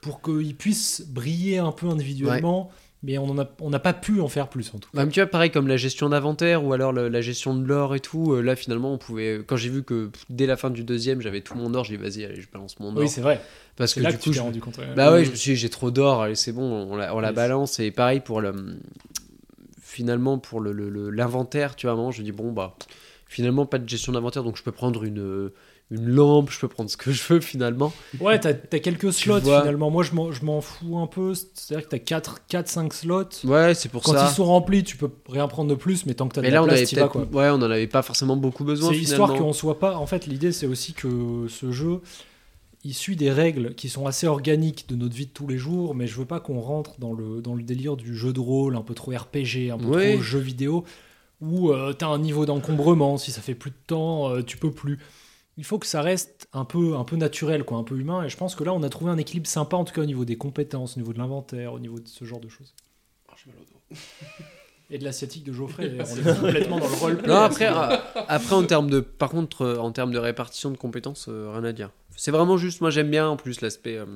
pour 0.00 0.20
qu'ils 0.20 0.56
puissent 0.56 1.04
briller 1.08 1.58
un 1.58 1.70
peu 1.72 1.86
individuellement, 1.86 2.70
mais 3.02 3.18
on 3.18 3.34
n'a 3.34 3.48
on 3.60 3.70
pas 3.72 3.92
pu 3.92 4.20
en 4.20 4.28
faire 4.28 4.48
plus 4.48 4.72
en 4.74 4.78
tout. 4.78 4.88
Bah, 4.94 5.04
mais 5.04 5.10
tu 5.12 5.20
vois, 5.20 5.28
pareil 5.28 5.50
comme 5.50 5.68
la 5.68 5.76
gestion 5.76 6.08
d'inventaire 6.08 6.64
ou 6.64 6.72
alors 6.72 6.92
le- 6.92 7.08
la 7.08 7.20
gestion 7.20 7.54
de 7.54 7.64
l'or 7.64 7.94
et 7.94 8.00
tout. 8.00 8.32
euh, 8.32 8.40
là, 8.40 8.56
finalement, 8.56 8.92
on 8.92 8.98
pouvait. 8.98 9.42
Quand 9.46 9.56
j'ai 9.56 9.68
vu 9.68 9.82
que 9.82 10.06
pff, 10.06 10.24
dès 10.30 10.46
la 10.46 10.56
fin 10.56 10.70
du 10.70 10.82
deuxième, 10.82 11.20
j'avais 11.20 11.40
tout 11.42 11.54
mon 11.56 11.72
or, 11.74 11.84
j'ai 11.84 11.96
dit 11.96 12.02
vas-y, 12.02 12.24
allez, 12.24 12.40
je 12.40 12.48
balance 12.52 12.78
mon 12.80 12.88
or. 12.96 12.98
Oui, 12.98 13.08
c'est 13.08 13.20
vrai. 13.20 13.40
parce 13.76 13.94
que 13.94 14.00
là 14.00 14.10
du 14.10 14.18
que 14.18 14.22
coup, 14.24 14.32
je- 14.32 14.40
rendu 14.40 14.60
compte. 14.60 14.78
bah 14.96 15.12
ouais, 15.12 15.24
je 15.24 15.30
me 15.30 15.36
suis 15.36 15.52
dit, 15.52 15.56
j'ai 15.56 15.68
trop 15.70 15.90
d'or, 15.90 16.22
allez, 16.22 16.34
c'est 16.34 16.52
bon, 16.52 16.62
on 16.90 16.96
la, 16.96 17.14
on 17.14 17.20
la 17.20 17.28
Oui. 17.30 17.34
balance. 17.34 17.78
Et 17.80 17.90
pareil 17.90 18.20
pour 18.20 18.40
le. 18.40 18.52
Finalement, 19.80 20.38
pour 20.38 20.60
le- 20.60 20.72
le- 20.72 20.90
le- 20.90 21.10
l'inventaire, 21.10 21.76
tu 21.76 21.86
vois, 21.86 21.92
à 21.92 21.94
un 21.94 21.96
moment, 21.96 22.10
je 22.10 22.20
me 22.20 22.24
dis, 22.24 22.32
bon, 22.32 22.52
bah, 22.52 22.76
finalement, 23.28 23.66
pas 23.66 23.78
de 23.78 23.88
gestion 23.88 24.12
d'inventaire, 24.12 24.42
donc 24.42 24.56
je 24.56 24.62
peux 24.62 24.72
prendre 24.72 25.04
une. 25.04 25.50
Une 25.92 26.08
lampe, 26.08 26.50
je 26.50 26.58
peux 26.58 26.66
prendre 26.66 26.90
ce 26.90 26.96
que 26.96 27.12
je 27.12 27.22
veux 27.32 27.40
finalement. 27.40 27.92
Ouais, 28.20 28.40
t'as 28.40 28.50
as 28.50 28.78
quelques 28.80 29.12
slots 29.12 29.38
vois. 29.38 29.60
finalement. 29.60 29.88
Moi, 29.88 30.02
je 30.02 30.14
m'en- 30.44 30.60
fous 30.60 30.98
un 30.98 31.06
peu. 31.06 31.32
C'est-à-dire 31.34 31.88
que 31.88 31.96
t'as 31.96 32.32
4-5 32.48 32.92
slots. 32.92 33.22
Ouais, 33.44 33.72
c'est 33.74 33.88
pour 33.88 34.02
Quand 34.02 34.12
ça. 34.14 34.26
ils 34.28 34.34
sont 34.34 34.46
remplis, 34.46 34.82
tu 34.82 34.96
peux 34.96 35.10
rien 35.28 35.46
prendre 35.46 35.70
de 35.70 35.76
plus, 35.76 36.04
mais 36.04 36.14
tant 36.14 36.26
que 36.26 36.34
t'as 36.34 36.40
de 36.40 36.46
la 36.48 36.52
là, 36.54 36.62
on 36.64 36.66
place, 36.66 36.82
t'y 36.88 36.96
vas, 36.96 37.06
quoi. 37.08 37.22
Ouais, 37.32 37.50
on 37.50 37.54
en 37.62 37.62
avait 37.70 37.86
pas 37.86 38.02
forcément 38.02 38.36
beaucoup 38.36 38.64
besoin 38.64 38.90
C'est 38.90 38.98
histoire 38.98 39.32
qu'on 39.34 39.52
soit 39.52 39.78
pas. 39.78 39.96
En 39.96 40.06
fait, 40.06 40.26
l'idée, 40.26 40.50
c'est 40.50 40.66
aussi 40.66 40.92
que 40.92 41.46
ce 41.48 41.70
jeu, 41.70 42.00
il 42.82 42.92
suit 42.92 43.14
des 43.14 43.30
règles 43.30 43.74
qui 43.76 43.88
sont 43.88 44.06
assez 44.06 44.26
organiques 44.26 44.88
de 44.88 44.96
notre 44.96 45.14
vie 45.14 45.26
de 45.26 45.30
tous 45.30 45.46
les 45.46 45.56
jours, 45.58 45.94
mais 45.94 46.08
je 46.08 46.16
veux 46.18 46.24
pas 46.24 46.40
qu'on 46.40 46.58
rentre 46.58 46.98
dans 46.98 47.12
le, 47.12 47.40
dans 47.40 47.54
le 47.54 47.62
délire 47.62 47.96
du 47.96 48.16
jeu 48.16 48.32
de 48.32 48.40
rôle, 48.40 48.74
un 48.74 48.82
peu 48.82 48.94
trop 48.94 49.12
RPG, 49.12 49.70
un 49.72 49.78
peu 49.78 49.84
Ouais. 49.86 50.14
trop 50.14 50.22
jeu 50.22 50.40
vidéo, 50.40 50.84
où 51.40 51.70
euh, 51.70 51.92
t'as 51.92 52.08
un 52.08 52.18
niveau 52.18 52.44
d'encombrement, 52.44 53.18
si 53.18 53.30
ça 53.30 53.40
fait 53.40 53.54
plus 53.54 53.70
de 53.70 53.76
temps, 53.86 54.30
euh, 54.30 54.42
tu 54.42 54.56
peux 54.56 54.72
plus. 54.72 54.98
Il 55.58 55.64
faut 55.64 55.78
que 55.78 55.86
ça 55.86 56.02
reste 56.02 56.48
un 56.52 56.64
peu, 56.64 56.96
un 56.96 57.04
peu 57.04 57.16
naturel, 57.16 57.64
quoi, 57.64 57.78
un 57.78 57.82
peu 57.84 57.96
humain, 57.98 58.22
et 58.24 58.28
je 58.28 58.36
pense 58.36 58.54
que 58.54 58.62
là, 58.64 58.72
on 58.74 58.82
a 58.82 58.88
trouvé 58.90 59.10
un 59.10 59.16
équilibre 59.18 59.46
sympa, 59.46 59.76
en 59.76 59.84
tout 59.84 59.94
cas 59.94 60.02
au 60.02 60.06
niveau 60.06 60.24
des 60.24 60.36
compétences, 60.36 60.96
au 60.96 61.00
niveau 61.00 61.12
de 61.14 61.18
l'inventaire, 61.18 61.72
au 61.72 61.78
niveau 61.78 61.98
de 61.98 62.06
ce 62.08 62.24
genre 62.24 62.40
de 62.40 62.48
choses. 62.48 62.74
J'ai 63.42 63.50
mal 63.50 63.60
au 63.60 63.64
dos. 63.64 63.96
Et 64.90 64.98
de 64.98 65.04
l'asiatique 65.04 65.42
de 65.44 65.52
Geoffrey, 65.52 65.88
d'ailleurs, 65.88 66.06
on 66.10 66.16
est 66.16 66.40
complètement 66.40 66.78
dans 66.78 66.88
le 66.88 66.94
roleplay. 66.94 67.28
Non, 67.28 67.40
après, 67.40 67.66
euh, 67.68 67.96
après 68.28 68.54
en 68.54 68.64
termes 68.64 68.88
de, 68.88 69.00
par 69.00 69.30
contre, 69.30 69.62
euh, 69.62 69.78
en 69.78 69.90
termes 69.92 70.12
de 70.12 70.18
répartition 70.18 70.70
de 70.70 70.76
compétences, 70.76 71.26
euh, 71.28 71.50
rien 71.52 71.64
à 71.64 71.72
dire. 71.72 71.90
C'est 72.16 72.30
vraiment 72.30 72.56
juste, 72.56 72.80
moi 72.80 72.90
j'aime 72.90 73.10
bien 73.10 73.26
en 73.28 73.36
plus 73.36 73.60
l'aspect 73.62 73.96
euh, 73.96 74.06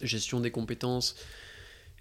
gestion 0.00 0.40
des 0.40 0.50
compétences. 0.50 1.14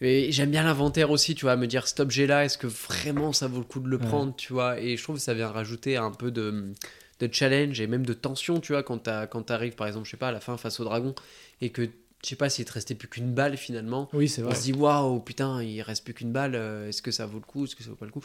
Et 0.02 0.32
j'aime 0.32 0.52
bien 0.52 0.64
l'inventaire 0.64 1.12
aussi, 1.12 1.36
tu 1.36 1.44
vois, 1.46 1.58
me 1.58 1.68
dire 1.68 1.86
cet 1.88 2.00
objet-là, 2.00 2.46
est-ce 2.46 2.58
que 2.58 2.68
vraiment 2.68 3.34
ça 3.34 3.48
vaut 3.48 3.58
le 3.58 3.66
coup 3.66 3.82
de 3.82 3.90
le 3.90 3.98
Ouais. 3.98 4.06
prendre, 4.06 4.34
tu 4.36 4.54
vois? 4.54 4.80
Et 4.80 4.96
je 4.96 5.04
trouve 5.04 5.18
que 5.18 5.22
ça 5.22 5.34
vient 5.34 5.50
rajouter 5.50 5.98
un 5.98 6.12
peu 6.12 6.32
de, 6.32 6.74
de 7.20 7.30
challenge 7.34 7.80
et 7.82 7.88
même 7.88 8.06
de 8.06 8.14
tension, 8.14 8.60
tu 8.60 8.72
vois, 8.74 8.84
quand 8.84 9.00
t'arrives, 9.00 9.76
par 9.76 9.88
exemple, 9.88 10.06
je 10.06 10.12
sais 10.12 10.18
pas, 10.18 10.30
à 10.30 10.32
la 10.32 10.40
fin 10.40 10.56
face 10.58 10.80
au 10.80 10.84
dragon 10.84 11.14
et 11.62 11.70
que, 11.70 11.84
je 12.24 12.28
sais 12.30 12.36
pas, 12.36 12.50
s'il 12.50 12.66
te 12.66 12.72
restait 12.74 12.96
plus 12.96 13.08
qu'une 13.08 13.34
balle 13.34 13.58
finalement. 13.58 14.10
Oui, 14.14 14.28
c'est 14.30 14.42
On 14.42 14.48
vrai. 14.48 14.56
se 14.56 14.62
dit 14.64 14.74
waouh 14.74 15.20
putain 15.20 15.62
il 15.64 15.82
reste 15.82 16.04
plus 16.04 16.14
qu'une 16.14 16.32
balle 16.32 16.56
euh, 16.56 16.88
est-ce 16.90 17.02
que 17.02 17.12
ça 17.12 17.26
vaut 17.26 17.40
le 17.40 17.46
coup 17.46 17.64
est-ce 17.66 17.76
que 17.76 17.84
ça 17.84 17.90
vaut 17.90 17.96
pas 17.96 18.06
le 18.06 18.12
coup? 18.12 18.24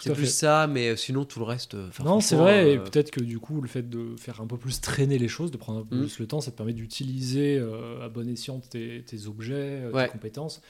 C'est 0.00 0.12
plus 0.14 0.26
fait. 0.26 0.30
ça 0.30 0.66
mais 0.68 0.90
euh, 0.90 0.96
sinon 0.96 1.24
tout 1.24 1.40
le 1.40 1.44
reste 1.44 1.74
euh, 1.74 1.88
Non, 2.04 2.20
c'est 2.20 2.36
vrai, 2.36 2.72
et 2.72 2.78
peut-être 2.78 3.10
que 3.10 3.20
du 3.20 3.38
coup, 3.40 3.60
le 3.60 3.66
fait 3.68 3.88
de 3.88 4.14
faire 4.16 4.40
un 4.40 4.46
peu 4.46 4.56
plus 4.56 4.80
traîner 4.80 5.18
les 5.18 5.26
choses, 5.28 5.50
de 5.50 5.56
prendre 5.56 5.80
un 5.80 5.84
peu 5.84 5.96
Mm. 5.96 6.00
plus 6.02 6.18
le 6.20 6.26
temps, 6.28 6.40
ça 6.40 6.50
te 6.52 6.56
permet 6.56 6.72
d'utiliser 6.72 7.58
euh, 7.58 8.04
à 8.04 8.08
bon 8.08 8.28
escient 8.28 8.60
tes, 8.60 9.02
tes 9.04 9.26
objets, 9.26 9.86
Ouais. 9.92 10.06
tes 10.06 10.12
compétences. 10.12 10.62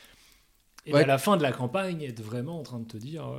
Et 0.87 0.95
Ouais. 0.95 1.03
à 1.03 1.07
la 1.07 1.19
fin 1.19 1.37
de 1.37 1.43
la 1.43 1.53
campagne, 1.53 2.03
être 2.03 2.23
vraiment 2.23 2.59
en 2.59 2.63
train 2.63 2.79
de 2.81 2.87
te 2.87 2.97
dire 2.97 3.27
euh, 3.29 3.39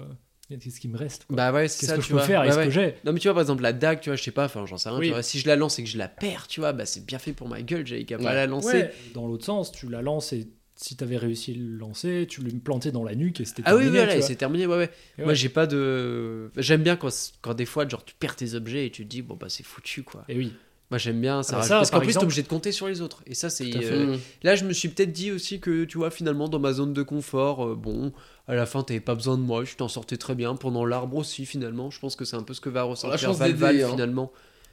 qu'est-ce 0.57 0.79
qui 0.79 0.87
me 0.87 0.97
reste 0.97 1.25
quoi. 1.25 1.35
bah 1.35 1.51
ouais 1.51 1.67
c'est 1.67 1.81
Qu'est-ce 1.81 1.91
ça 1.91 1.97
que 1.97 2.01
tu 2.01 2.07
je 2.07 2.11
peux 2.13 2.17
vois. 2.17 2.25
faire 2.25 2.41
Bah 2.43 2.51
ce 2.51 2.57
ouais. 2.57 2.65
que 2.65 2.71
j'ai 2.71 2.95
non 3.05 3.13
mais 3.13 3.19
tu 3.19 3.27
vois 3.27 3.35
par 3.35 3.41
exemple 3.41 3.61
la 3.63 3.73
dague 3.73 3.99
tu 3.99 4.09
vois 4.09 4.15
je 4.15 4.23
sais 4.23 4.31
pas 4.31 4.45
enfin 4.45 4.65
j'en 4.65 4.77
sais 4.77 4.89
rien 4.89 4.97
Oui. 4.99 5.07
tu 5.07 5.13
vois, 5.13 5.21
si 5.23 5.39
je 5.39 5.47
la 5.47 5.55
lance 5.55 5.77
et 5.79 5.83
que 5.83 5.89
je 5.89 5.97
la 5.97 6.07
perds 6.07 6.47
tu 6.47 6.59
vois 6.59 6.73
bah 6.73 6.85
c'est 6.85 7.05
bien 7.05 7.19
fait 7.19 7.33
pour 7.33 7.47
ma 7.47 7.61
gueule 7.61 7.85
j'avais 7.85 8.05
qu'à 8.05 8.17
pas 8.17 8.23
Ouais. 8.25 8.33
la 8.33 8.47
lancer 8.47 8.67
Ouais, 8.77 8.93
Dans 9.13 9.27
l'autre 9.27 9.45
sens, 9.45 9.71
tu 9.71 9.87
la 9.89 10.01
lances 10.01 10.33
et 10.33 10.47
si 10.75 10.95
tu 10.95 11.03
avais 11.03 11.17
réussi 11.17 11.51
à 11.51 11.55
le 11.55 11.75
lancer, 11.77 12.25
tu 12.29 12.41
le 12.41 12.51
plantais 12.57 12.91
dans 12.93 13.03
la 13.03 13.13
nuque 13.13 13.41
et 13.41 13.45
c'était 13.45 13.63
ah 13.65 13.75
oui 13.75 13.81
terminé. 13.83 13.97
voilà 13.97 14.11
tu 14.13 14.17
et 14.17 14.19
vois. 14.21 14.27
c'est 14.27 14.35
terminé 14.35 14.65
ouais 14.65 14.77
ouais 14.77 14.89
Et 15.17 15.23
moi 15.23 15.33
j'ai 15.33 15.49
pas 15.49 15.67
de 15.67 16.51
j'aime 16.57 16.83
bien 16.83 16.95
quand 16.95 17.09
quand 17.41 17.53
des 17.53 17.65
fois 17.65 17.87
genre 17.87 18.03
tu 18.05 18.15
perds 18.15 18.35
tes 18.37 18.53
objets 18.53 18.85
et 18.85 18.89
tu 18.91 19.03
te 19.03 19.09
dis 19.09 19.21
bon 19.21 19.35
bah 19.35 19.47
c'est 19.49 19.65
foutu 19.65 20.03
quoi 20.03 20.23
Et 20.29 20.37
oui. 20.37 20.53
Moi 20.91 20.97
j'aime 20.97 21.21
bien 21.21 21.43
ça 21.43 21.57
Ah 21.57 21.59
bah 21.59 21.65
ça, 21.67 21.75
parce 21.77 21.91
qu'en 21.91 21.99
plus 21.99 22.13
t'es 22.13 22.23
obligé 22.23 22.41
de 22.43 22.47
compter 22.47 22.71
sur 22.71 22.87
les 22.87 23.01
autres 23.01 23.21
et 23.27 23.35
ça 23.35 23.49
c'est 23.49 23.75
euh, 23.75 24.15
Mm. 24.15 24.19
Là, 24.43 24.55
je 24.55 24.65
me 24.65 24.73
suis 24.73 24.89
peut-être 24.89 25.11
dit 25.11 25.31
aussi 25.31 25.59
que, 25.59 25.83
tu 25.83 25.97
vois, 25.97 26.09
finalement, 26.11 26.47
dans 26.47 26.59
ma 26.59 26.73
zone 26.73 26.93
de 26.93 27.03
confort, 27.03 27.65
euh, 27.65 27.75
bon, 27.75 28.11
à 28.47 28.55
la 28.55 28.65
fin, 28.65 28.81
t'avais 28.83 28.99
pas 28.99 29.13
besoin 29.15 29.37
de 29.37 29.43
moi, 29.43 29.63
je 29.65 29.75
t'en 29.75 29.87
sortais 29.87 30.17
très 30.17 30.33
bien. 30.35 30.55
Pendant 30.55 30.85
l'arbre 30.85 31.17
aussi, 31.17 31.45
finalement, 31.45 31.91
je 31.91 31.99
pense 31.99 32.15
que 32.15 32.25
c'est 32.25 32.35
un 32.37 32.43
peu 32.43 32.53
ce 32.53 32.61
que 32.61 32.69
va 32.69 32.83
ressentir 32.83 33.19
chance 33.19 33.37
Valval, 33.37 33.81
hein. 33.83 33.89
finalement. 33.91 34.31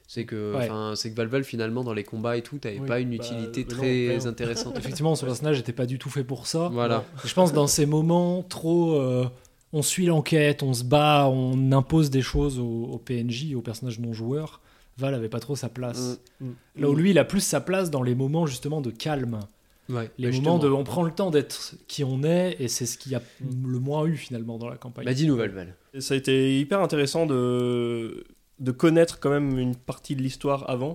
C'est 0.09 0.25
que, 0.25 0.55
Ouais. 0.55 0.71
c'est 0.95 1.11
que 1.11 1.17
Valval, 1.17 1.43
finalement, 1.43 1.83
dans 1.83 1.93
les 1.93 2.05
combats 2.05 2.37
et 2.37 2.43
tout, 2.43 2.59
t'avais 2.59 2.79
Oui, 2.79 2.87
pas 2.87 3.01
une 3.01 3.11
bah, 3.11 3.17
utilité 3.17 3.65
très 3.67 4.17
non. 4.19 4.27
intéressante. 4.29 4.77
Effectivement, 4.79 5.17
ce 5.17 5.25
personnage 5.27 5.57
n'était 5.57 5.73
pas 5.73 5.87
du 5.87 5.99
tout 5.99 6.09
fait 6.11 6.23
pour 6.25 6.47
ça. 6.47 6.69
voilà. 6.73 7.05
Je 7.25 7.35
pense 7.35 7.53
dans 7.53 7.67
ces 7.67 7.87
moments 7.87 8.43
trop, 8.45 8.95
euh, 8.95 9.27
on 9.73 9.83
suit 9.83 10.07
l'enquête, 10.07 10.63
on 10.63 10.73
se 10.73 10.85
bat, 10.85 11.27
on 11.29 11.73
impose 11.73 12.11
des 12.11 12.23
choses 12.23 12.59
au, 12.61 12.85
au 12.85 12.99
PNJ, 12.99 13.55
au 13.57 13.63
personnage 13.63 13.99
non 13.99 14.13
joueur. 14.13 14.61
Val 14.99 15.15
avait 15.15 15.29
pas 15.29 15.41
trop 15.41 15.57
sa 15.57 15.69
place. 15.69 16.21
Mm. 16.41 16.50
Là 16.79 16.88
où 16.91 16.95
lui, 16.95 17.11
il 17.11 17.19
a 17.19 17.25
plus 17.25 17.41
sa 17.41 17.61
place 17.61 17.91
dans 17.91 18.03
les 18.03 18.15
moments 18.15 18.47
justement 18.47 18.81
de 18.81 18.91
calme, 18.91 19.41
Ouais. 19.88 20.11
les 20.19 20.31
Bah, 20.31 20.37
moments 20.38 20.59
de, 20.59 20.69
on 20.69 20.83
prend 20.85 21.03
le 21.05 21.12
temps 21.12 21.31
d'être 21.31 21.75
qui 21.87 22.03
on 22.03 22.25
est, 22.25 22.57
et 22.59 22.67
c'est 22.69 22.87
ce 22.87 22.99
qui 22.99 23.15
a 23.15 23.23
le 23.41 23.79
moins 23.79 24.05
eu 24.07 24.17
finalement 24.17 24.59
dans 24.59 24.69
la 24.69 24.76
campagne. 24.76 25.05
Bah, 25.05 25.15
dis-nous, 25.15 25.37
Valval. 25.37 25.75
Et 25.95 26.00
ça 26.00 26.15
a 26.15 26.17
été 26.17 26.59
hyper 26.59 26.81
intéressant 26.81 27.25
de, 27.26 28.25
de 28.59 28.71
connaître 28.73 29.21
quand 29.21 29.31
même 29.31 29.59
une 29.59 29.76
partie 29.76 30.17
de 30.17 30.23
l'histoire 30.23 30.69
avant. 30.69 30.95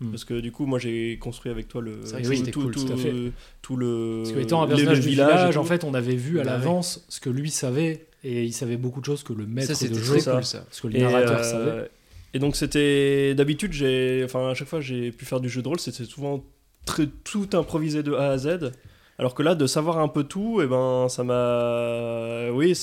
Hmm. 0.00 0.10
Parce 0.10 0.24
que 0.26 0.38
du 0.40 0.52
coup, 0.52 0.66
moi 0.66 0.78
j'ai 0.78 1.16
construit 1.18 1.50
avec 1.50 1.68
toi 1.68 1.80
le, 1.80 2.00
C'est 2.04 2.12
vrai 2.12 2.22
que 2.22 2.28
tout, 2.28 2.34
c'était 2.36 2.50
tout, 2.50 2.60
cool, 2.64 2.70
tout- 2.74 2.84
tout 2.84 2.92
à 2.92 2.96
fait. 2.98 3.14
tout 3.62 3.76
le. 3.76 4.20
Parce 4.24 4.34
que 4.34 4.40
étant 4.40 4.62
un 4.62 4.66
personnage 4.66 5.00
du 5.00 5.08
village 5.08 5.56
en 5.56 5.64
fait, 5.64 5.84
on 5.84 5.94
avait 5.94 6.16
vu 6.16 6.38
à 6.38 6.44
Bah 6.44 6.50
ouais. 6.50 6.58
l'avance 6.58 7.06
ce 7.08 7.18
que 7.20 7.30
lui 7.30 7.50
savait, 7.50 8.06
et 8.22 8.44
il 8.44 8.52
savait 8.52 8.76
beaucoup 8.76 9.00
de 9.00 9.06
choses 9.06 9.22
que 9.22 9.32
le 9.32 9.46
maître 9.46 9.72
Ça, 9.74 9.88
de 9.88 9.94
jeu, 9.94 10.12
cool, 10.20 10.44
ça. 10.44 10.66
ce 10.70 10.82
que 10.82 10.88
le 10.88 10.96
Et, 10.96 11.00
narrateur 11.00 11.38
euh, 11.38 11.42
savait. 11.42 11.90
Et 12.34 12.38
donc 12.38 12.54
c'était 12.56 13.34
d'habitude 13.34 13.72
j'ai 13.72 14.22
enfin 14.24 14.50
à 14.50 14.54
chaque 14.54 14.68
fois 14.68 14.80
j'ai 14.80 15.10
pu 15.12 15.24
faire 15.24 15.40
du 15.40 15.48
jeu 15.48 15.62
de 15.62 15.68
rôle 15.68 15.80
c'était 15.80 16.04
souvent 16.04 16.44
très, 16.84 17.06
tout 17.24 17.48
improvisé 17.54 18.02
de 18.02 18.12
A 18.14 18.30
à 18.30 18.36
Z 18.38 18.72
alors 19.18 19.34
que 19.34 19.42
là 19.42 19.54
de 19.54 19.66
savoir 19.66 19.98
un 19.98 20.08
peu 20.08 20.24
tout 20.24 20.60
et 20.60 20.66
ben 20.66 21.08
ça 21.08 21.24
m'a 21.24 22.50
oui 22.52 22.74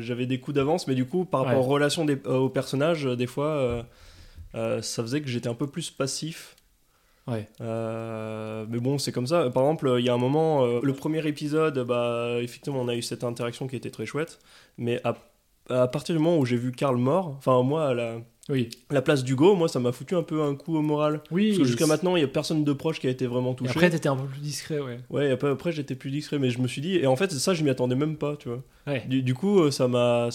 j'avais 0.00 0.26
des 0.26 0.38
coups 0.38 0.54
d'avance 0.54 0.86
mais 0.86 0.94
du 0.94 1.04
coup 1.06 1.24
par 1.24 1.40
rapport 1.44 1.58
Ouais. 1.62 1.66
aux 1.66 1.68
relations 1.68 2.04
des, 2.04 2.16
euh, 2.26 2.36
aux 2.36 2.48
personnages 2.48 3.06
euh, 3.06 3.16
des 3.16 3.26
fois 3.26 3.46
euh, 3.48 3.82
euh, 4.54 4.82
ça 4.82 5.02
faisait 5.02 5.20
que 5.22 5.28
j'étais 5.28 5.48
un 5.48 5.54
peu 5.54 5.66
plus 5.66 5.90
passif. 5.90 6.54
Ouais. 7.26 7.48
Euh, 7.60 8.66
mais 8.68 8.80
bon, 8.80 8.98
c'est 8.98 9.12
comme 9.12 9.26
ça. 9.26 9.48
Par 9.48 9.62
exemple, 9.62 9.94
il 9.98 10.04
y 10.04 10.08
a 10.10 10.12
un 10.12 10.18
moment, 10.18 10.64
euh, 10.66 10.80
le 10.82 10.92
premier 10.92 11.26
épisode, 11.26 11.78
bah, 11.86 12.36
effectivement, 12.40 12.80
on 12.82 12.88
a 12.88 12.94
eu 12.96 13.00
cette 13.00 13.24
interaction 13.24 13.66
qui 13.66 13.76
était 13.76 13.90
très 13.90 14.04
chouette. 14.06 14.40
Mais 14.76 15.00
à, 15.04 15.14
à 15.70 15.86
partir 15.88 16.14
du 16.14 16.18
moment 16.20 16.36
où 16.36 16.44
j'ai 16.44 16.56
vu 16.58 16.72
Karl 16.72 16.96
mort, 16.98 17.28
enfin, 17.38 17.62
moi, 17.62 17.86
à 17.88 17.94
la, 17.94 18.16
Oui. 18.48 18.70
la 18.90 19.02
place 19.02 19.22
d'Hugo, 19.22 19.54
moi, 19.54 19.68
ça 19.68 19.78
m'a 19.78 19.92
foutu 19.92 20.16
un 20.16 20.24
peu 20.24 20.42
un 20.42 20.56
coup 20.56 20.76
au 20.76 20.82
moral. 20.82 21.20
Oui. 21.30 21.48
Parce 21.50 21.58
que 21.58 21.64
jusqu'à 21.64 21.86
maintenant, 21.86 22.16
il 22.16 22.20
y 22.20 22.24
a 22.24 22.28
personne 22.28 22.64
de 22.64 22.72
proche 22.72 22.98
qui 22.98 23.06
a 23.06 23.10
été 23.10 23.26
vraiment 23.26 23.52
Et 23.52 23.56
touché. 23.56 23.70
après, 23.70 23.88
t'étais 23.90 24.08
un 24.08 24.16
peu 24.16 24.26
plus 24.26 24.40
discret, 24.40 24.80
ouais. 24.80 24.98
Ouais, 25.10 25.28
et 25.28 25.30
après, 25.30 25.48
après, 25.50 25.70
j'étais 25.70 25.94
plus 25.94 26.10
discret, 26.10 26.38
mais 26.40 26.50
je 26.50 26.58
me 26.58 26.66
suis 26.66 26.80
dit, 26.82 26.96
et 26.96 27.06
en 27.06 27.14
fait, 27.14 27.30
ça, 27.30 27.54
je 27.54 27.62
m'y 27.62 27.70
attendais 27.70 27.94
même 27.94 28.16
pas, 28.16 28.36
tu 28.36 28.48
vois. 28.48 28.62
Ouais. 28.88 29.04
Du, 29.08 29.22
du 29.22 29.34
coup, 29.34 29.60
euh, 29.60 29.70
ça 29.70 29.86
m'a. 29.86 30.28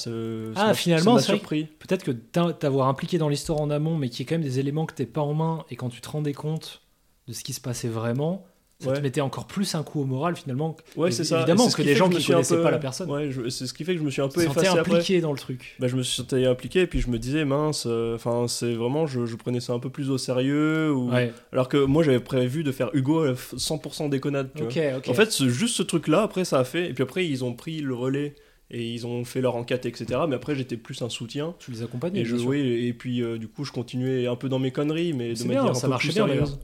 Ah, 0.56 0.74
finalement, 0.74 1.18
ça 1.20 1.34
surpris. 1.34 1.66
Peut-être 1.80 2.04
que 2.06 2.12
t'avoir 2.12 2.88
impliqué 2.88 3.18
dans 3.18 3.28
l'histoire 3.30 3.60
en 3.60 3.70
amont, 3.70 3.98
mais 3.98 4.10
qu'il 4.10 4.20
y 4.20 4.24
ait 4.24 4.26
quand 4.26 4.36
même 4.36 4.42
des 4.48 4.60
éléments 4.60 4.86
que 4.86 4.94
t'es 4.94 5.06
pas 5.06 5.22
en 5.22 5.34
main, 5.34 5.66
et 5.70 5.76
quand 5.76 5.90
tu 5.90 6.00
te 6.00 6.10
rendais 6.10 6.34
compte 6.34 6.82
de 7.28 7.34
ce 7.34 7.44
qui 7.44 7.52
se 7.52 7.60
passait 7.60 7.90
vraiment, 7.90 8.46
ça 8.80 8.90
Ouais. 8.92 8.96
te 8.98 9.02
mettait 9.02 9.22
encore 9.22 9.48
plus 9.48 9.74
un 9.74 9.82
coup 9.82 10.02
au 10.02 10.06
moral, 10.06 10.36
finalement. 10.36 10.78
Ouais, 10.96 11.10
c'est 11.10 11.24
ça. 11.24 11.38
évidemment, 11.38 11.64
parce 11.64 11.76
que 11.76 11.82
des 11.82 11.90
fait 11.90 11.96
gens 11.96 12.10
qui 12.10 12.18
un 12.18 12.36
connaissaient 12.36 12.56
peu- 12.58 12.62
pas 12.62 12.70
la 12.70 12.78
personne. 12.78 13.10
Ouais, 13.10 13.30
c'est 13.50 13.66
ce 13.66 13.74
qui 13.74 13.84
fait 13.84 13.94
que 13.94 14.00
je 14.00 14.04
me 14.06 14.12
suis 14.12 14.22
un 14.22 14.28
Tu 14.28 14.36
peu 14.36 14.42
te 14.42 14.48
sentais 14.48 14.62
effacé 14.62 14.78
après. 14.80 14.94
impliqué 14.98 15.20
dans 15.20 15.32
le 15.32 15.38
truc. 15.40 15.76
Bah, 15.80 15.88
je 15.88 15.96
me 15.96 16.04
suis 16.04 16.16
sentais 16.18 16.46
impliqué 16.46 16.82
et 16.82 16.88
puis 16.88 17.00
je 17.02 17.10
me 17.10 17.18
disais 17.18 17.44
mince, 17.44 17.86
euh, 17.88 18.14
enfin 18.16 18.46
c'est 18.48 18.74
vraiment 18.76 19.08
je, 19.08 19.26
je 19.26 19.36
prenais 19.36 19.60
ça 19.62 19.74
un 19.74 19.80
peu 19.80 19.90
plus 19.90 20.12
au 20.12 20.20
sérieux 20.20 20.92
ou 20.94 21.10
Ouais. 21.12 21.32
alors 21.52 21.70
que 21.70 21.78
moi 21.78 22.04
j'avais 22.04 22.20
prévu 22.20 22.64
de 22.64 22.72
faire 22.72 22.92
Hugo 22.94 23.24
euh, 23.24 23.34
100% 23.56 24.10
déconnade. 24.10 24.50
Tu 24.56 24.62
Ok, 24.64 24.74
vois. 24.78 24.98
ok. 25.00 25.08
En 25.10 25.14
fait 25.16 25.44
juste 25.48 25.76
ce 25.76 25.84
truc 25.84 26.08
là 26.08 26.22
après 26.22 26.46
ça 26.46 26.60
a 26.60 26.64
fait 26.64 26.88
et 26.90 26.94
puis 26.94 27.02
après 27.04 27.26
ils 27.26 27.44
ont 27.44 27.54
pris 27.54 27.80
le 27.82 27.96
relais 27.96 28.36
et 28.70 28.86
ils 28.94 29.08
ont 29.08 29.26
fait 29.26 29.42
leur 29.42 29.56
enquête 29.56 29.88
etc. 29.88 30.20
Mais 30.30 30.36
après 30.36 30.54
j'étais 30.54 30.78
plus 30.78 31.02
un 31.02 31.10
soutien 31.10 31.56
tu 31.58 31.72
les 31.72 31.82
accompagnais. 31.82 32.20
et 32.20 32.26
je 32.26 32.36
oui 32.36 32.86
et 32.86 32.94
puis 32.94 33.24
euh, 33.24 33.40
du 33.40 33.48
coup 33.48 33.64
je 33.64 33.72
continuais 33.72 34.28
un 34.28 34.36
peu 34.36 34.50
dans 34.50 34.60
mes 34.60 34.70
conneries 34.72 35.14
mais 35.14 35.34
de 35.34 35.44
manière 35.46 35.64
bien, 35.64 35.72
un 35.72 35.74
ça 35.74 35.88
peu 35.88 35.92
marchait 35.92 36.10
plus 36.10 36.16
bien, 36.16 36.28
sérieuse. 36.28 36.60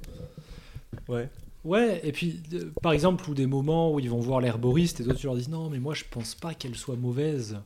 Ouais. 1.10 1.28
Ouais, 1.64 2.02
et 2.04 2.12
puis 2.12 2.42
euh, 2.54 2.72
par 2.82 2.92
exemple, 2.92 3.30
ou 3.30 3.34
des 3.34 3.48
moments 3.48 3.94
où 3.94 4.00
ils 4.00 4.10
vont 4.10 4.20
voir 4.20 4.42
l'herboriste 4.42 5.00
et 5.00 5.04
d'autres 5.04 5.20
tu 5.20 5.28
leur 5.28 5.36
dis 5.38 5.50
non, 5.50 5.70
mais 5.70 5.80
moi 5.80 5.94
je 5.94 6.04
pense 6.10 6.36
pas 6.36 6.54
qu'elle 6.54 6.76
soit 6.76 6.96
mauvaise. 6.98 7.58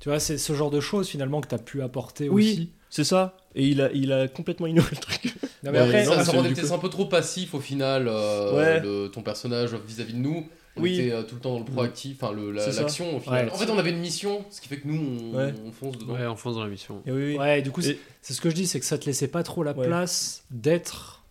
Tu 0.00 0.08
vois, 0.08 0.18
c'est 0.18 0.38
ce 0.38 0.52
genre 0.54 0.70
de 0.70 0.80
choses 0.80 1.08
finalement 1.08 1.40
que 1.40 1.48
tu 1.48 1.54
as 1.54 1.58
pu 1.58 1.82
apporter 1.82 2.28
Oui. 2.28 2.52
aussi. 2.52 2.70
C'est 2.90 3.04
ça 3.04 3.36
et 3.54 3.66
il 3.68 3.80
a 3.80 3.90
il 3.92 4.12
a 4.12 4.26
complètement 4.28 4.66
ignoré 4.66 4.88
le 4.92 4.96
truc. 4.96 5.34
Non, 5.62 5.70
mais 5.70 5.78
Ouais, 5.78 5.78
après, 5.78 6.04
non, 6.06 6.24
ça, 6.24 6.32
rendait 6.32 6.50
peut-être 6.52 6.72
un 6.72 6.78
peu 6.78 6.88
trop 6.88 7.06
passif 7.06 7.54
au 7.54 7.60
final, 7.60 8.06
euh, 8.08 8.56
Ouais. 8.56 8.80
le- 8.80 9.08
ton 9.08 9.22
personnage 9.22 9.74
vis-à-vis 9.86 10.14
de 10.14 10.18
nous. 10.18 10.46
On 10.76 10.80
Oui. 10.82 10.98
était 10.98 11.12
euh, 11.12 11.22
tout 11.22 11.34
le 11.34 11.40
temps 11.42 11.52
dans 11.52 11.58
le 11.58 11.64
proactif, 11.66 12.16
enfin 12.22 12.34
l'action 12.34 13.16
au 13.16 13.20
final. 13.20 13.46
Ouais. 13.46 13.52
En 13.52 13.56
fait, 13.56 13.70
on 13.70 13.78
avait 13.78 13.90
une 13.90 13.98
mission, 14.00 14.44
ce 14.50 14.60
qui 14.62 14.68
fait 14.68 14.78
que 14.78 14.88
nous, 14.88 14.98
on, 15.32 15.36
Ouais. 15.36 15.54
on 15.66 15.70
fonce 15.70 15.98
dedans. 15.98 16.14
Ouais, 16.14 16.26
on 16.26 16.36
fonce 16.36 16.54
dans 16.54 16.64
la 16.64 16.70
mission. 16.70 17.02
Et 17.06 17.12
oui, 17.12 17.22
oui. 17.32 17.36
ouais, 17.38 17.60
du 17.60 17.70
coup, 17.70 17.82
c'est 17.82 17.90
Et- 17.92 18.00
c'est 18.22 18.32
ce 18.32 18.40
que 18.40 18.48
je 18.48 18.54
dis, 18.54 18.66
c'est 18.66 18.80
que 18.80 18.86
ça 18.86 18.96
te 18.98 19.04
laissait 19.04 19.28
pas 19.28 19.42
trop 19.42 19.62
la 19.62 19.72
Ouais. 19.76 19.86
place 19.86 20.44
d'être. 20.50 21.21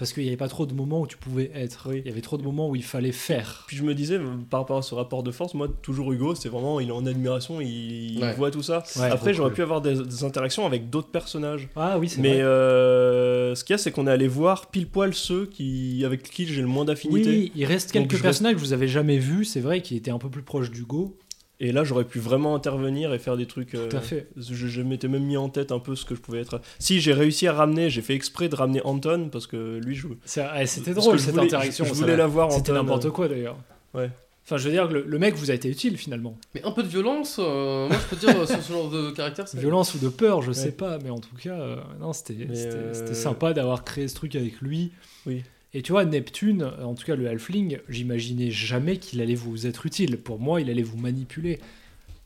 Parce 0.00 0.14
qu'il 0.14 0.22
n'y 0.22 0.30
avait 0.30 0.38
pas 0.38 0.48
trop 0.48 0.64
de 0.64 0.72
moments 0.72 1.02
où 1.02 1.06
tu 1.06 1.18
pouvais 1.18 1.50
être. 1.54 1.90
Oui. 1.90 2.00
Il 2.02 2.08
y 2.08 2.10
avait 2.10 2.22
trop 2.22 2.38
de 2.38 2.42
moments 2.42 2.70
où 2.70 2.74
il 2.74 2.82
fallait 2.82 3.12
faire. 3.12 3.64
Puis 3.66 3.76
je 3.76 3.82
me 3.82 3.94
disais, 3.94 4.18
par 4.48 4.60
rapport 4.60 4.78
à 4.78 4.82
ce 4.82 4.94
rapport 4.94 5.22
de 5.22 5.30
force, 5.30 5.52
moi, 5.52 5.68
toujours 5.82 6.10
Hugo, 6.10 6.34
c'est 6.34 6.48
vraiment, 6.48 6.80
il 6.80 6.88
est 6.88 6.92
en 6.92 7.04
admiration, 7.04 7.60
il, 7.60 8.18
voit 8.34 8.50
tout 8.50 8.62
ça. 8.62 8.82
Ouais, 8.96 9.10
Après, 9.10 9.34
j'aurais 9.34 9.50
cool. 9.50 9.56
pu 9.56 9.62
avoir 9.62 9.82
des, 9.82 10.02
des 10.02 10.24
interactions 10.24 10.64
avec 10.64 10.88
d'autres 10.88 11.10
personnages. 11.10 11.68
Ah 11.76 11.98
oui, 11.98 12.08
c'est 12.08 12.22
Mais 12.22 12.36
vrai. 12.36 12.44
euh, 12.44 13.54
ce 13.54 13.62
qu'il 13.62 13.74
y 13.74 13.78
a, 13.78 13.78
c'est 13.78 13.90
qu'on 13.90 14.06
est 14.06 14.10
allé 14.10 14.26
voir 14.26 14.70
pile 14.70 14.86
poil 14.88 15.12
ceux 15.12 15.44
qui, 15.44 16.02
avec 16.06 16.22
qui 16.22 16.46
j'ai 16.46 16.62
le 16.62 16.66
moins 16.66 16.86
d'affinité. 16.86 17.28
Oui, 17.28 17.52
il 17.54 17.66
reste 17.66 17.92
quelques 17.92 18.22
personnages 18.22 18.54
que 18.54 18.60
vous 18.60 18.72
avez 18.72 18.88
jamais 18.88 19.18
vus, 19.18 19.44
c'est 19.44 19.60
vrai, 19.60 19.82
qui 19.82 19.96
étaient 19.96 20.10
un 20.10 20.18
peu 20.18 20.30
plus 20.30 20.42
proches 20.42 20.70
d'Hugo. 20.70 21.14
Et 21.62 21.72
là, 21.72 21.84
j'aurais 21.84 22.04
pu 22.04 22.18
vraiment 22.20 22.54
intervenir 22.54 23.12
et 23.12 23.18
faire 23.18 23.36
des 23.36 23.44
trucs. 23.46 23.74
euh, 23.74 23.88
Tout 23.88 23.96
à 23.98 24.00
fait. 24.00 24.28
Je, 24.36 24.54
je 24.66 24.80
m'étais 24.82 25.08
même 25.08 25.24
mis 25.24 25.36
en 25.36 25.48
tête 25.50 25.72
un 25.72 25.78
peu 25.78 25.94
ce 25.94 26.04
que 26.06 26.14
je 26.14 26.20
pouvais 26.20 26.40
être. 26.40 26.60
Si, 26.78 27.00
j'ai 27.00 27.12
réussi 27.12 27.46
à 27.46 27.52
ramener, 27.52 27.90
j'ai 27.90 28.00
fait 28.00 28.14
exprès 28.14 28.48
de 28.48 28.56
ramener 28.56 28.80
Anton 28.84 29.28
parce 29.30 29.46
que 29.46 29.78
lui, 29.78 30.00
ouais, 30.02 30.66
C'était 30.66 30.94
drôle 30.94 31.18
cette 31.20 31.34
voulais- 31.34 31.44
interaction. 31.46 31.84
Je, 31.84 31.90
je 31.90 31.94
voulais 32.00 32.16
la 32.16 32.26
voir 32.26 32.50
C'était 32.50 32.72
n'importe 32.72 33.10
quoi 33.10 33.28
d'ailleurs. 33.28 33.58
Ouais. 33.92 34.10
Enfin, 34.46 34.56
je 34.56 34.64
veux 34.64 34.70
dire, 34.72 34.88
que 34.88 34.94
le, 34.94 35.04
le 35.06 35.18
mec 35.18 35.34
vous 35.36 35.50
a 35.50 35.54
été 35.54 35.68
utile 35.68 35.96
finalement. 35.98 36.36
Mais 36.54 36.62
un 36.64 36.72
peu 36.72 36.82
de 36.82 36.88
violence, 36.88 37.36
euh, 37.38 37.88
moi 37.88 37.96
je 38.00 38.06
peux 38.08 38.16
dire, 38.16 38.40
euh, 38.40 38.46
sur 38.46 38.60
ce 38.62 38.72
genre 38.72 38.88
de 38.90 39.10
caractère, 39.10 39.44
Violence 39.54 39.94
ou 39.94 39.98
de 39.98 40.08
peur, 40.08 40.42
je 40.42 40.50
sais 40.52 40.72
pas, 40.72 40.98
mais 41.04 41.10
en 41.10 41.20
tout 41.20 41.36
cas, 41.36 41.50
euh, 41.60 41.76
non, 42.00 42.10
euh, 42.10 42.92
c'était 42.94 43.14
sympa 43.14 43.52
d'avoir 43.52 43.84
créé 43.84 44.08
ce 44.08 44.14
truc 44.14 44.34
avec 44.34 44.60
lui. 44.60 44.92
Oui. 45.26 45.42
Et 45.72 45.82
tu 45.82 45.92
vois, 45.92 46.04
Neptune, 46.04 46.64
en 46.64 46.94
tout 46.94 47.04
cas 47.04 47.14
le 47.14 47.28
Halfling, 47.28 47.78
j'imaginais 47.88 48.50
jamais 48.50 48.98
qu'il 48.98 49.20
allait 49.20 49.34
vous 49.36 49.66
être 49.66 49.86
utile. 49.86 50.18
Pour 50.18 50.40
moi, 50.40 50.60
il 50.60 50.68
allait 50.68 50.82
vous 50.82 50.98
manipuler. 50.98 51.60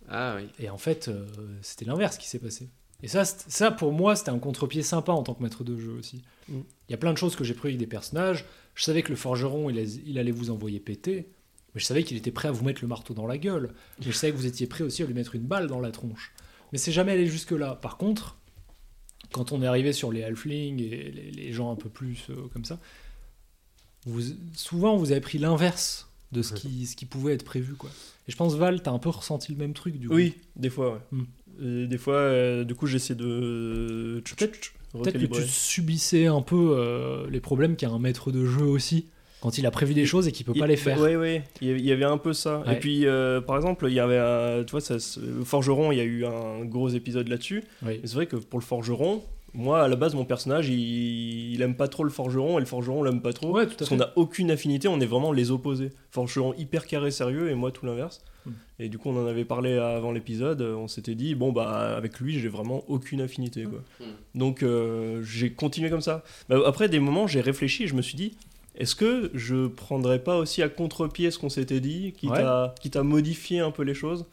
Ah 0.09 0.37
oui. 0.37 0.49
Et 0.59 0.71
en 0.71 0.79
fait, 0.79 1.09
euh, 1.09 1.27
c'était 1.61 1.85
l'inverse 1.85 2.17
qui 2.19 2.29
s'est 2.29 2.39
passé. 2.39 2.69
Et 3.03 3.09
ça, 3.09 3.25
ça, 3.27 3.71
pour 3.71 3.93
moi, 3.93 4.17
c'était 4.17 4.31
un 4.31 4.39
contre-pied 4.39 4.83
sympa 4.83 5.13
en 5.13 5.23
tant 5.23 5.35
que 5.35 5.43
maître 5.43 5.63
de 5.63 5.79
jeu 5.79 5.93
aussi. 5.93 6.23
Mm. 6.49 6.61
Il 6.89 6.93
y 6.93 6.95
a 6.95 6.97
plein 6.99 7.13
de 7.13 7.19
choses 7.19 7.37
que 7.37 7.45
j'ai 7.45 7.53
prévues 7.53 7.75
avec 7.75 7.81
des 7.81 7.87
personnages. 7.87 8.47
Je 8.75 8.85
savais 8.85 9.03
que 9.03 9.11
le 9.11 9.17
forgeron, 9.17 9.69
il, 9.69 9.79
allait- 9.79 10.01
il 10.07 10.19
allait 10.19 10.31
vous 10.31 10.51
envoyer 10.51 10.81
péter. 10.81 11.29
Mais 11.75 11.81
je 11.81 11.85
savais 11.85 12.03
qu'il 12.03 12.17
était 12.17 12.31
prêt 12.31 12.49
à 12.49 12.53
vous 12.53 12.65
mettre 12.65 12.81
le 12.83 12.89
marteau 12.89 13.13
dans 13.13 13.27
la 13.27 13.37
gueule. 13.37 13.75
Mais 13.99 14.07
je 14.07 14.13
savais 14.13 14.33
que 14.33 14.39
vous 14.39 14.47
étiez 14.47 14.67
prêt 14.67 14.85
aussi 14.85 15.03
à 15.03 15.07
lui 15.07 15.13
mettre 15.15 15.35
une 15.35 15.43
balle 15.43 15.67
dans 15.67 15.81
la 15.81 15.91
tronche. 15.91 16.33
Mais 16.73 16.79
c'est 16.79 16.93
jamais 16.93 17.13
allé 17.13 17.27
jusque-là. 17.27 17.75
Par 17.75 17.99
contre, 17.99 18.37
quand 19.33 19.53
on 19.53 19.63
est 19.63 19.67
arrivé 19.67 19.93
sur 19.93 20.13
les 20.13 20.23
halflings 20.23 20.81
et 20.81 21.11
les, 21.11 21.31
les 21.31 21.53
gens 21.53 21.71
un 21.73 21.77
peu 21.77 21.89
plus 21.91 22.27
euh, 22.31 22.49
comme 22.53 22.65
ça, 22.65 22.79
vous, 24.07 24.23
souvent 24.55 24.97
vous 24.97 25.13
avez 25.13 25.21
pris 25.21 25.39
l'inverse 25.39 26.09
de 26.33 26.43
ce 26.43 26.53
qui, 26.53 26.87
ce 26.87 26.97
qui 26.97 27.07
pouvait 27.07 27.35
être 27.35 27.45
prévu. 27.45 27.75
Quoi. 27.75 27.91
Et 28.29 28.33
je 28.33 28.37
pense, 28.37 28.55
Val, 28.57 28.83
t'as 28.83 28.91
un 28.91 28.99
peu 28.99 29.09
ressenti 29.11 29.53
le 29.53 29.59
même 29.59 29.73
truc 29.73 29.99
du 29.99 30.09
coup. 30.09 30.15
Oui, 30.15 30.35
des 30.57 30.71
fois, 30.71 30.93
ouais. 30.95 30.99
Hmm. 31.13 31.25
Et 31.85 31.87
des 31.87 31.99
fois, 31.99 32.15
euh, 32.17 32.65
du 32.65 32.75
coup, 32.75 32.87
j'essaie 32.87 33.15
de. 33.15 34.23
Peut-être 34.25 35.19
que 35.19 35.27
tu 35.27 35.43
subissais 35.49 36.27
un 36.27 36.43
peu 36.43 36.77
euh, 36.79 37.29
les 37.31 37.41
problèmes 37.41 37.77
qu'a 37.77 37.89
un 37.89 37.99
maître 37.99 38.31
de 38.33 38.45
jeu 38.45 38.63
aussi, 38.65 39.07
quand 39.41 39.59
il 39.59 39.67
a 39.67 39.71
prévu 39.71 39.95
des 39.95 40.07
choses 40.07 40.27
et 40.29 40.33
qu'il 40.33 40.47
peut 40.47 40.55
pas 40.55 40.67
les 40.67 40.77
faire. 40.77 41.01
Oui, 41.01 41.15
oui, 41.17 41.41
il 41.61 41.81
y 41.85 41.93
avait- 41.93 42.05
un 42.05 42.19
peu 42.19 42.33
ça. 42.33 42.61
Ouais. 42.67 42.75
Et 42.75 42.79
puis, 42.79 43.07
euh, 43.07 43.41
par 43.41 43.57
exemple, 43.57 43.87
il 43.89 43.95
y 43.95 44.01
avait, 44.01 44.19
un- 44.19 44.65
tu 44.65 44.71
vois, 44.73 44.81
ça, 44.81 44.97
forgeron, 45.45 45.93
il 45.93 45.99
y 45.99 46.01
a 46.01 46.05
eu 46.05 46.25
un 46.25 46.65
gros 46.65 46.89
épisode 46.89 47.29
là-dessus. 47.29 47.63
Oui. 47.85 48.01
C'est 48.05 48.15
vrai 48.15 48.27
que 48.27 48.37
pour 48.37 48.59
le 48.59 48.65
forgeron, 48.65 49.23
moi, 49.55 49.85
à 49.85 49.89
la 49.89 49.97
base, 49.97 50.15
mon 50.15 50.25
personnage, 50.25 50.69
il, 50.69 51.53
il 51.55 51.63
aime 51.63 51.77
pas 51.77 51.89
trop 51.89 52.03
le 52.05 52.11
forgeron 52.11 52.59
et 52.59 52.61
le 52.61 52.67
forgeron 52.67 53.03
l'aime 53.05 53.23
pas 53.23 53.33
trop. 53.33 53.53
Ouais, 53.53 53.67
tout 53.67 53.75
à 53.75 53.77
parce 53.77 53.89
qu'on 53.89 53.97
n'a 53.97 54.13
aucune 54.17 54.51
affinité, 54.51 54.89
on 54.89 55.01
est 55.01 55.07
vraiment 55.07 55.33
les 55.33 55.51
opposés. 55.53 55.91
Forgeron 56.11 56.55
hyper 56.55 56.87
carré, 56.87 57.11
sérieux, 57.11 57.51
et 57.51 57.55
moi 57.55 57.71
tout 57.71 57.87
l'inverse. 57.87 58.23
Hmm. 58.47 58.53
Et 58.81 58.89
du 58.89 58.99
coup, 58.99 59.11
on 59.11 59.23
en 59.23 59.27
avait 59.27 59.45
parlé 59.45 59.79
avant 59.79 60.11
l'épisode, 60.11 60.61
on 60.61 60.89
s'était 60.89 61.15
dit, 61.15 61.37
bon, 61.37 61.53
bah, 61.53 61.97
avec 61.97 62.19
lui, 62.19 62.39
j'ai 62.41 62.49
vraiment 62.49 62.83
aucune 62.89 63.21
affinité, 63.21 63.65
quoi. 63.65 63.81
Hmm. 64.01 64.39
Donc, 64.39 64.63
euh, 64.63 65.23
j'ai 65.23 65.53
continué 65.53 65.89
comme 65.89 66.01
ça. 66.01 66.25
Bah, 66.49 66.57
après 66.67 66.89
des 66.89 66.99
moments, 66.99 67.27
j'ai 67.29 67.41
réfléchi 67.41 67.85
et 67.85 67.87
je 67.87 67.95
me 67.95 68.03
suis 68.03 68.17
dit, 68.17 68.37
est-ce 68.77 68.97
que 68.97 69.31
je 69.35 69.69
prendrais 69.69 70.19
pas 70.19 70.37
aussi 70.37 70.63
à 70.63 70.69
contre-pied 70.69 71.31
ce 71.31 71.39
qu'on 71.39 71.49
s'était 71.49 71.81
dit, 71.81 72.13
quitte, 72.17 72.31
Ouais. 72.31 72.41
à, 72.41 72.75
quitte 72.81 72.97
à 72.97 73.05
modifier 73.05 73.61
un 73.61 73.71
peu 73.71 73.85
les 73.85 73.95
choses. 73.95 74.27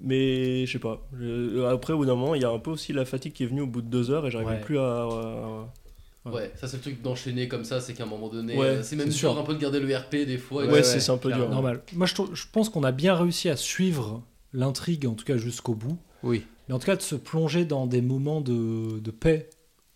Mais 0.00 0.66
je 0.66 0.72
sais 0.72 0.78
pas. 0.78 1.06
Je- 1.18 1.64
après, 1.64 1.92
au 1.92 1.98
bout 1.98 2.06
d'un 2.06 2.14
moment, 2.14 2.34
il 2.34 2.42
y 2.42 2.44
a 2.44 2.50
un 2.50 2.58
peu 2.58 2.70
aussi 2.70 2.92
la 2.92 3.04
fatigue 3.04 3.32
qui 3.32 3.44
est 3.44 3.46
venue 3.46 3.62
au 3.62 3.66
bout 3.66 3.80
de 3.82 3.88
deux 3.88 4.10
heures 4.10 4.26
et 4.26 4.30
j'arrivais 4.30 4.52
Ouais. 4.52 4.60
plus 4.60 4.78
à. 4.78 4.82
à- 5.02 6.30
Ouais, 6.32 6.50
ça 6.56 6.66
c'est 6.66 6.78
le 6.78 6.82
truc 6.82 7.02
d'enchaîner 7.02 7.46
comme 7.46 7.62
ça, 7.64 7.80
c'est 7.80 7.94
qu'à 7.94 8.02
un 8.02 8.06
moment 8.06 8.28
donné, 8.28 8.56
Ouais, 8.56 8.66
euh, 8.66 8.82
c'est 8.82 8.96
même 8.96 9.12
sûr. 9.12 9.38
un 9.38 9.44
peu 9.44 9.54
de 9.54 9.60
garder 9.60 9.78
le 9.78 9.86
RP 9.96 10.24
des 10.26 10.38
fois. 10.38 10.64
et 10.64 10.68
Ouais, 10.68 10.82
c'est- 10.82 10.98
c'est 10.98 11.12
un 11.12 11.18
peu 11.18 11.30
dur. 11.32 11.48
Normal. 11.48 11.82
Moi, 11.94 12.06
je 12.06 12.42
pense 12.52 12.68
qu'on 12.68 12.82
a 12.82 12.90
bien 12.90 13.14
réussi 13.14 13.48
à 13.48 13.54
suivre 13.56 14.22
l'intrigue, 14.52 15.06
en 15.06 15.14
tout 15.14 15.24
cas 15.24 15.36
jusqu'au 15.36 15.74
bout. 15.74 15.96
Oui. 16.24 16.44
Mais 16.68 16.74
en 16.74 16.80
tout 16.80 16.86
cas, 16.86 16.96
de 16.96 17.02
se 17.02 17.14
plonger 17.14 17.64
dans 17.64 17.86
des 17.86 18.02
moments 18.02 18.40
de, 18.40 18.98
de 18.98 19.10
paix 19.12 19.48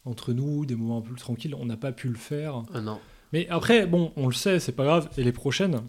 entre 0.04 0.32
nous, 0.32 0.66
des 0.66 0.76
moments 0.76 0.98
un 0.98 1.00
peu 1.00 1.10
plus 1.10 1.20
tranquilles, 1.20 1.54
on 1.58 1.66
n'a 1.66 1.76
pas 1.76 1.90
pu 1.90 2.08
le 2.08 2.14
faire. 2.16 2.62
Ah 2.72 2.80
non. 2.80 3.00
Mais 3.32 3.48
après, 3.50 3.86
bon, 3.86 4.12
on 4.16 4.28
le 4.28 4.32
sait, 4.32 4.60
c'est 4.60 4.70
pas 4.72 4.84
grave. 4.84 5.08
Et 5.18 5.24
les 5.24 5.32
prochaines, 5.32 5.80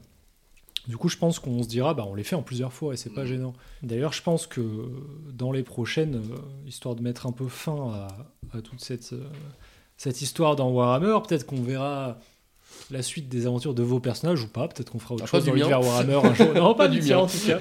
du 0.88 0.98
coup, 0.98 1.10
je 1.10 1.18
pense 1.18 1.40
qu'on 1.40 1.62
se 1.64 1.68
dira, 1.68 1.94
bah, 1.94 2.06
on 2.08 2.16
les 2.16 2.24
fait 2.24 2.36
en 2.36 2.42
plusieurs 2.42 2.74
fois 2.74 2.94
et 2.94 2.98
c'est 2.98 3.10
pas 3.14 3.22
Mhm. 3.22 3.28
gênant. 3.28 3.54
D'ailleurs, 3.84 4.14
je 4.14 4.22
pense 4.24 4.48
que 4.48 4.62
dans 5.34 5.52
les 5.52 5.64
prochaines, 5.64 6.16
euh, 6.16 6.38
histoire 6.68 6.96
de 6.96 7.02
mettre 7.02 7.28
un 7.28 7.32
peu 7.32 7.48
fin 7.48 7.92
à, 7.94 8.08
à 8.58 8.62
toute 8.62 8.82
cette, 8.82 9.14
euh, 9.14 9.24
cette 9.98 10.22
histoire 10.22 10.56
dans 10.56 10.70
Warhammer, 10.72 11.18
peut-être 11.28 11.46
qu'on 11.46 11.62
verra 11.62 12.18
la 12.90 13.02
suite 13.02 13.28
des 13.30 13.46
aventures 13.46 13.74
de 13.74 13.84
vos 13.84 14.00
personnages 14.00 14.44
ou 14.44 14.48
pas. 14.48 14.68
Peut-être 14.68 14.92
qu'on 14.92 15.00
fera 15.00 15.16
autre 15.16 15.26
Ah, 15.26 15.28
chose 15.28 15.46
dans 15.46 15.54
l'univers 15.54 15.82
Warhammer 15.82 16.16
un 16.24 16.34
jour. 16.34 16.48
Non, 16.56 16.74
pas, 16.74 16.86
Pas 16.86 16.88
du 16.88 17.02
mien. 17.02 17.18
en 17.18 17.28
tout 17.28 17.38
cas. 17.46 17.60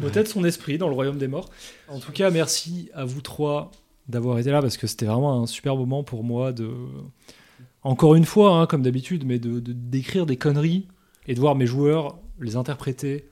Peut-être 0.00 0.28
son 0.28 0.44
esprit 0.44 0.78
dans 0.78 0.88
le 0.88 0.94
royaume 0.94 1.18
des 1.18 1.28
morts. 1.28 1.48
En 1.88 1.98
tout 1.98 2.12
cas, 2.12 2.30
merci 2.30 2.90
à 2.94 3.04
vous 3.04 3.20
trois 3.22 3.70
d'avoir 4.08 4.38
été 4.38 4.50
là 4.50 4.60
parce 4.60 4.76
que 4.76 4.86
c'était 4.86 5.06
vraiment 5.06 5.42
un 5.42 5.46
super 5.46 5.76
moment 5.76 6.02
pour 6.04 6.24
moi 6.24 6.52
de 6.52 6.70
encore 7.82 8.14
une 8.14 8.24
fois, 8.26 8.56
hein, 8.58 8.66
comme 8.66 8.82
d'habitude, 8.82 9.24
mais 9.24 9.38
de 9.38 9.60
de- 9.60 9.72
d'écrire 9.72 10.26
des 10.26 10.36
conneries 10.36 10.86
et 11.26 11.34
de 11.34 11.40
voir 11.40 11.54
mes 11.54 11.66
joueurs 11.66 12.18
les 12.40 12.56
interpréter 12.56 13.28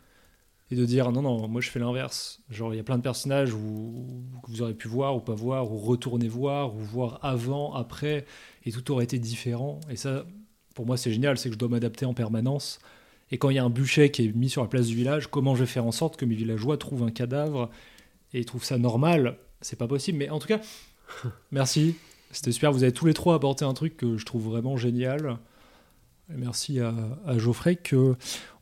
et 0.70 0.77
de 0.77 0.85
dire 0.85 1.11
non, 1.12 1.22
non, 1.22 1.48
moi 1.48 1.61
je 1.61 1.70
fais 1.70 1.79
l'inverse. 1.79 2.40
Genre, 2.51 2.74
il 2.74 2.77
y 2.77 2.81
a 2.81 2.85
plein 2.85 2.98
de 2.98 3.03
personnages 3.03 3.55
où, 3.55 4.24
que 4.44 4.51
vous 4.51 4.62
aurez 4.62 4.74
pu 4.74 4.88
voir 4.88 5.16
ou 5.16 5.20
pas 5.20 5.35
voir, 5.35 5.72
ou 5.72 5.79
retourner 5.79 6.29
voir, 6.29 6.74
ou 6.74 6.79
voir 6.79 7.20
avant, 7.22 7.74
après, 7.74 8.27
et 8.64 8.72
tout 8.72 8.90
aurait 8.92 9.05
été 9.05 9.18
différent. 9.18 9.81
Et 9.90 9.96
ça, 9.96 10.27
pour 10.74 10.87
moi, 10.87 10.96
c'est 10.96 11.11
génial, 11.11 11.38
c'est 11.38 11.48
que 11.48 11.55
je 11.55 11.59
dois 11.59 11.68
m'adapter 11.68 12.05
en 12.05 12.14
permanence. 12.14 12.81
Et 13.31 13.38
quand 13.38 13.51
il 13.51 13.57
y 13.57 13.59
a 13.59 13.64
un 13.64 13.70
bûcher 13.70 14.11
qui 14.11 14.27
est 14.27 14.33
mis 14.33 14.48
sur 14.48 14.62
la 14.62 14.68
place 14.68 14.87
du 14.87 14.94
village, 14.94 15.29
comment 15.29 15.55
je 15.55 15.61
vais 15.61 15.66
faire 15.66 15.87
en 15.87 15.92
sorte 15.92 16.16
que 16.16 16.24
mes 16.24 16.35
villageois 16.35 16.77
trouvent 16.77 17.03
un 17.03 17.11
cadavre 17.11 17.70
et 18.33 18.44
trouvent 18.44 18.64
ça 18.64 18.79
normal? 18.79 19.38
C'est 19.61 19.79
pas 19.79 19.88
possible. 19.88 20.18
Mais 20.18 20.31
en 20.31 20.38
tout 20.38 20.48
cas, 20.48 20.61
merci. 21.51 21.96
C'était 22.31 22.53
super. 22.53 22.72
Vous 22.72 22.83
avez 22.83 22.92
tous 22.92 23.07
les 23.07 23.14
trois 23.14 23.35
apporté 23.35 23.64
un 23.64 23.74
truc 23.74 23.96
que 23.96 24.18
je 24.18 24.24
trouve 24.24 24.44
vraiment 24.44 24.77
génial. 24.77 25.38
Merci 26.31 26.79
à, 26.81 26.95
à 27.27 27.38
Geoffrey 27.38 27.77
que 27.77 28.14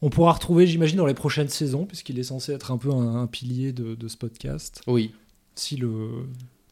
on 0.02 0.10
pourra 0.10 0.32
retrouver, 0.32 0.66
j'imagine, 0.66 0.98
dans 0.98 1.06
les 1.06 1.14
prochaines 1.14 1.48
saisons, 1.48 1.84
puisqu'il 1.86 2.18
est 2.18 2.22
censé 2.24 2.52
être 2.52 2.70
un 2.70 2.78
peu 2.78 2.90
un, 2.92 3.16
un 3.16 3.26
pilier 3.26 3.72
de, 3.72 3.94
de 3.94 4.08
ce 4.08 4.16
podcast. 4.16 4.82
Oui. 4.86 5.12
Si 5.56 5.76
le 5.76 5.88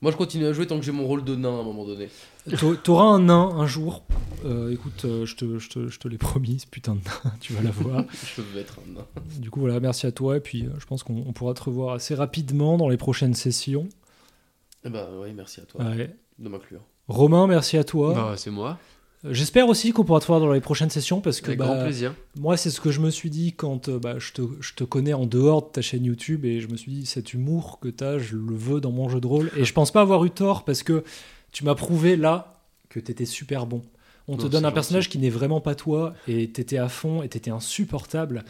Moi, 0.02 0.12
je 0.12 0.16
continue 0.16 0.46
à 0.46 0.52
jouer 0.52 0.66
tant 0.66 0.78
que 0.78 0.84
j'ai 0.84 0.92
mon 0.92 1.06
rôle 1.06 1.24
de 1.24 1.34
nain 1.34 1.48
à 1.56 1.60
un 1.60 1.64
moment 1.64 1.84
donné. 1.84 2.08
T'a- 2.48 2.56
T'auras 2.82 3.06
un 3.06 3.20
nain 3.20 3.48
un 3.56 3.66
jour. 3.66 4.04
Euh, 4.44 4.70
écoute, 4.70 5.04
euh, 5.06 5.24
je 5.24 5.34
te, 5.36 5.58
je 5.58 5.68
te, 5.70 5.88
je 5.88 5.98
te 5.98 6.06
l'ai 6.06 6.18
promis, 6.18 6.60
ce 6.60 6.66
putain 6.66 6.94
de 6.94 7.00
nain, 7.00 7.32
tu 7.40 7.54
vas 7.54 7.62
l'avoir. 7.62 8.04
Je 8.36 8.42
veux 8.42 8.60
être 8.60 8.78
un 8.86 8.92
nain. 8.94 9.06
du 9.40 9.50
coup, 9.50 9.60
voilà, 9.60 9.80
merci 9.80 10.06
à 10.06 10.12
toi. 10.12 10.36
Et 10.36 10.40
puis, 10.40 10.64
euh, 10.66 10.70
je 10.78 10.84
pense 10.86 11.02
qu'on 11.02 11.24
on 11.26 11.32
pourra 11.32 11.54
te 11.54 11.62
revoir 11.64 11.94
assez 11.94 12.14
rapidement 12.14 12.76
dans 12.76 12.88
les 12.90 12.98
prochaines 12.98 13.34
sessions. 13.34 13.88
Eh 14.84 14.90
bah, 14.90 15.08
oui, 15.22 15.32
merci 15.34 15.60
à 15.60 15.64
toi 15.64 15.82
Ouais. 15.86 16.14
de 16.38 16.48
m'inclure. 16.48 16.82
Romain, 17.08 17.46
merci 17.46 17.78
à 17.78 17.84
toi. 17.84 18.12
Bah, 18.14 18.34
c'est 18.36 18.50
moi. 18.50 18.78
J'espère 19.30 19.68
aussi 19.68 19.92
qu'on 19.92 20.04
pourra 20.04 20.20
te 20.20 20.26
voir 20.26 20.40
dans 20.40 20.52
les 20.52 20.60
prochaines 20.60 20.90
sessions 20.90 21.20
parce 21.20 21.40
que 21.40 21.46
Avec 21.46 21.58
bah, 21.58 21.66
grand 21.66 21.82
plaisir. 21.84 22.14
moi, 22.38 22.56
c'est 22.56 22.70
ce 22.70 22.80
que 22.80 22.90
je 22.90 23.00
me 23.00 23.10
suis 23.10 23.30
dit 23.30 23.52
quand 23.54 23.88
euh, 23.88 23.98
bah, 23.98 24.18
je, 24.18 24.32
te, 24.32 24.42
je 24.60 24.74
te 24.74 24.84
connais 24.84 25.14
en 25.14 25.24
dehors 25.26 25.62
de 25.62 25.68
ta 25.72 25.80
chaîne 25.82 26.04
YouTube 26.04 26.44
et 26.44 26.60
je 26.60 26.68
me 26.68 26.76
suis 26.76 26.92
dit, 26.92 27.06
cet 27.06 27.32
humour 27.32 27.78
que 27.80 27.88
tu 27.88 28.04
as, 28.04 28.18
je 28.18 28.36
le 28.36 28.54
veux 28.54 28.80
dans 28.80 28.90
mon 28.92 29.08
jeu 29.08 29.20
de 29.20 29.26
rôle. 29.26 29.50
Et 29.56 29.64
je 29.64 29.72
pense 29.72 29.90
pas 29.90 30.02
avoir 30.02 30.24
eu 30.24 30.30
tort 30.30 30.64
parce 30.64 30.82
que 30.82 31.04
tu 31.52 31.64
m'as 31.64 31.74
prouvé 31.74 32.16
là 32.16 32.60
que 32.90 33.00
tu 33.00 33.10
étais 33.10 33.24
super 33.24 33.66
bon. 33.66 33.82
On 34.26 34.36
te 34.38 34.46
donne 34.46 34.64
un 34.64 34.72
personnage 34.72 35.10
qui 35.10 35.18
n'est 35.18 35.28
vraiment 35.30 35.60
pas 35.60 35.74
toi 35.74 36.14
et 36.28 36.48
t'étais 36.50 36.78
à 36.78 36.88
fond 36.88 37.22
et 37.22 37.28
t'étais 37.28 37.50
insupportable. 37.50 38.44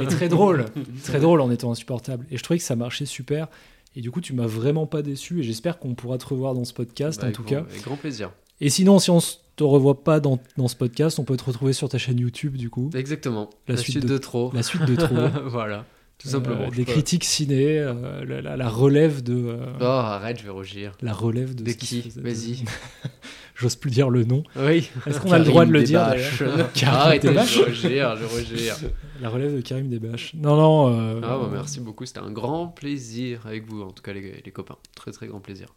et 0.00 0.06
très 0.06 0.28
drôle, 0.28 0.66
très 1.04 1.20
drôle 1.20 1.40
en 1.40 1.50
étant 1.50 1.70
insupportable. 1.70 2.26
Et 2.32 2.36
je 2.36 2.42
trouvais 2.42 2.58
que 2.58 2.64
ça 2.64 2.74
marchait 2.76 3.06
super. 3.06 3.46
Et 3.94 4.00
du 4.00 4.10
coup, 4.10 4.20
tu 4.20 4.32
m'as 4.32 4.46
vraiment 4.46 4.86
pas 4.86 5.02
déçu 5.02 5.38
et 5.40 5.42
j'espère 5.42 5.78
qu'on 5.78 5.94
pourra 5.94 6.18
te 6.18 6.26
revoir 6.26 6.54
dans 6.54 6.64
ce 6.64 6.72
podcast 6.72 7.20
Bah, 7.20 7.28
en 7.28 7.32
tout 7.32 7.42
grand- 7.42 7.50
cas. 7.50 7.66
Avec 7.70 7.82
grand 7.84 7.96
plaisir. 7.96 8.30
Et 8.64 8.70
sinon, 8.70 8.98
si 8.98 9.10
on 9.10 9.18
s- 9.18 9.40
te 9.56 9.64
revoit 9.64 10.02
pas 10.04 10.18
dans, 10.20 10.38
dans 10.56 10.68
ce 10.68 10.76
podcast, 10.76 11.18
on 11.18 11.24
peut 11.24 11.36
te 11.36 11.44
retrouver 11.44 11.72
sur 11.74 11.88
ta 11.88 11.98
chaîne 11.98 12.18
YouTube 12.18 12.56
du 12.56 12.70
coup. 12.70 12.88
Exactement. 12.94 13.50
La 13.68 13.74
La, 13.74 13.80
suite 13.80 13.92
suite, 13.96 14.04
de- 14.06 14.08
de, 14.14 14.18
trop. 14.18 14.50
La 14.54 14.62
suite 14.62 14.84
de 14.86 14.96
trop. 14.96 15.14
voilà. 15.46 15.84
Tout 16.18 16.28
Euh, 16.28 16.30
simplement. 16.30 16.68
des 16.68 16.84
critiques 16.84 17.24
ciné, 17.24 17.78
euh, 17.80 18.24
la, 18.24 18.40
la- 18.40 18.56
la 18.56 18.68
relève 18.70 19.22
de. 19.22 19.34
euh, 19.34 19.66
Oh, 19.80 19.84
arrête, 19.84 20.38
je 20.38 20.44
vais 20.44 20.50
rougir. 20.50 20.92
La 21.02 21.12
relève 21.12 21.54
de. 21.56 21.64
De 21.64 21.72
qui. 21.72 22.12
Vas-y. 22.16 22.64
J'ose 23.56 23.74
plus 23.76 23.90
dire 23.90 24.08
le 24.10 24.24
nom. 24.24 24.42
Oui. 24.56 24.88
Est-ce 25.06 25.20
qu'on 25.20 25.30
a 25.32 25.38
le 25.38 25.44
droit 25.44 25.64
de 25.66 25.70
le 25.72 25.82
dire 25.82 26.00
Arrête, 26.86 27.22
je 27.26 27.62
rogère, 27.64 28.16
je 28.16 28.24
rogère. 28.24 28.76
La 29.20 29.28
relève 29.28 29.54
de 29.54 29.60
Karim 29.60 29.88
Desbâches. 29.88 30.34
Non, 30.34 30.56
non. 30.56 30.88
euh, 30.98 31.20
Ah, 31.22 31.38
bah, 31.38 31.48
merci 31.52 31.80
beaucoup. 31.80 32.06
C'était 32.06 32.20
un 32.20 32.30
grand 32.32 32.68
plaisir 32.68 33.40
avec 33.46 33.66
vous, 33.68 33.82
en 33.82 33.90
tout 33.90 34.02
cas, 34.02 34.12
les, 34.12 34.42
les 34.44 34.50
copains. 34.52 34.76
Très, 34.96 35.10
très 35.12 35.26
grand 35.26 35.40
plaisir. 35.40 35.74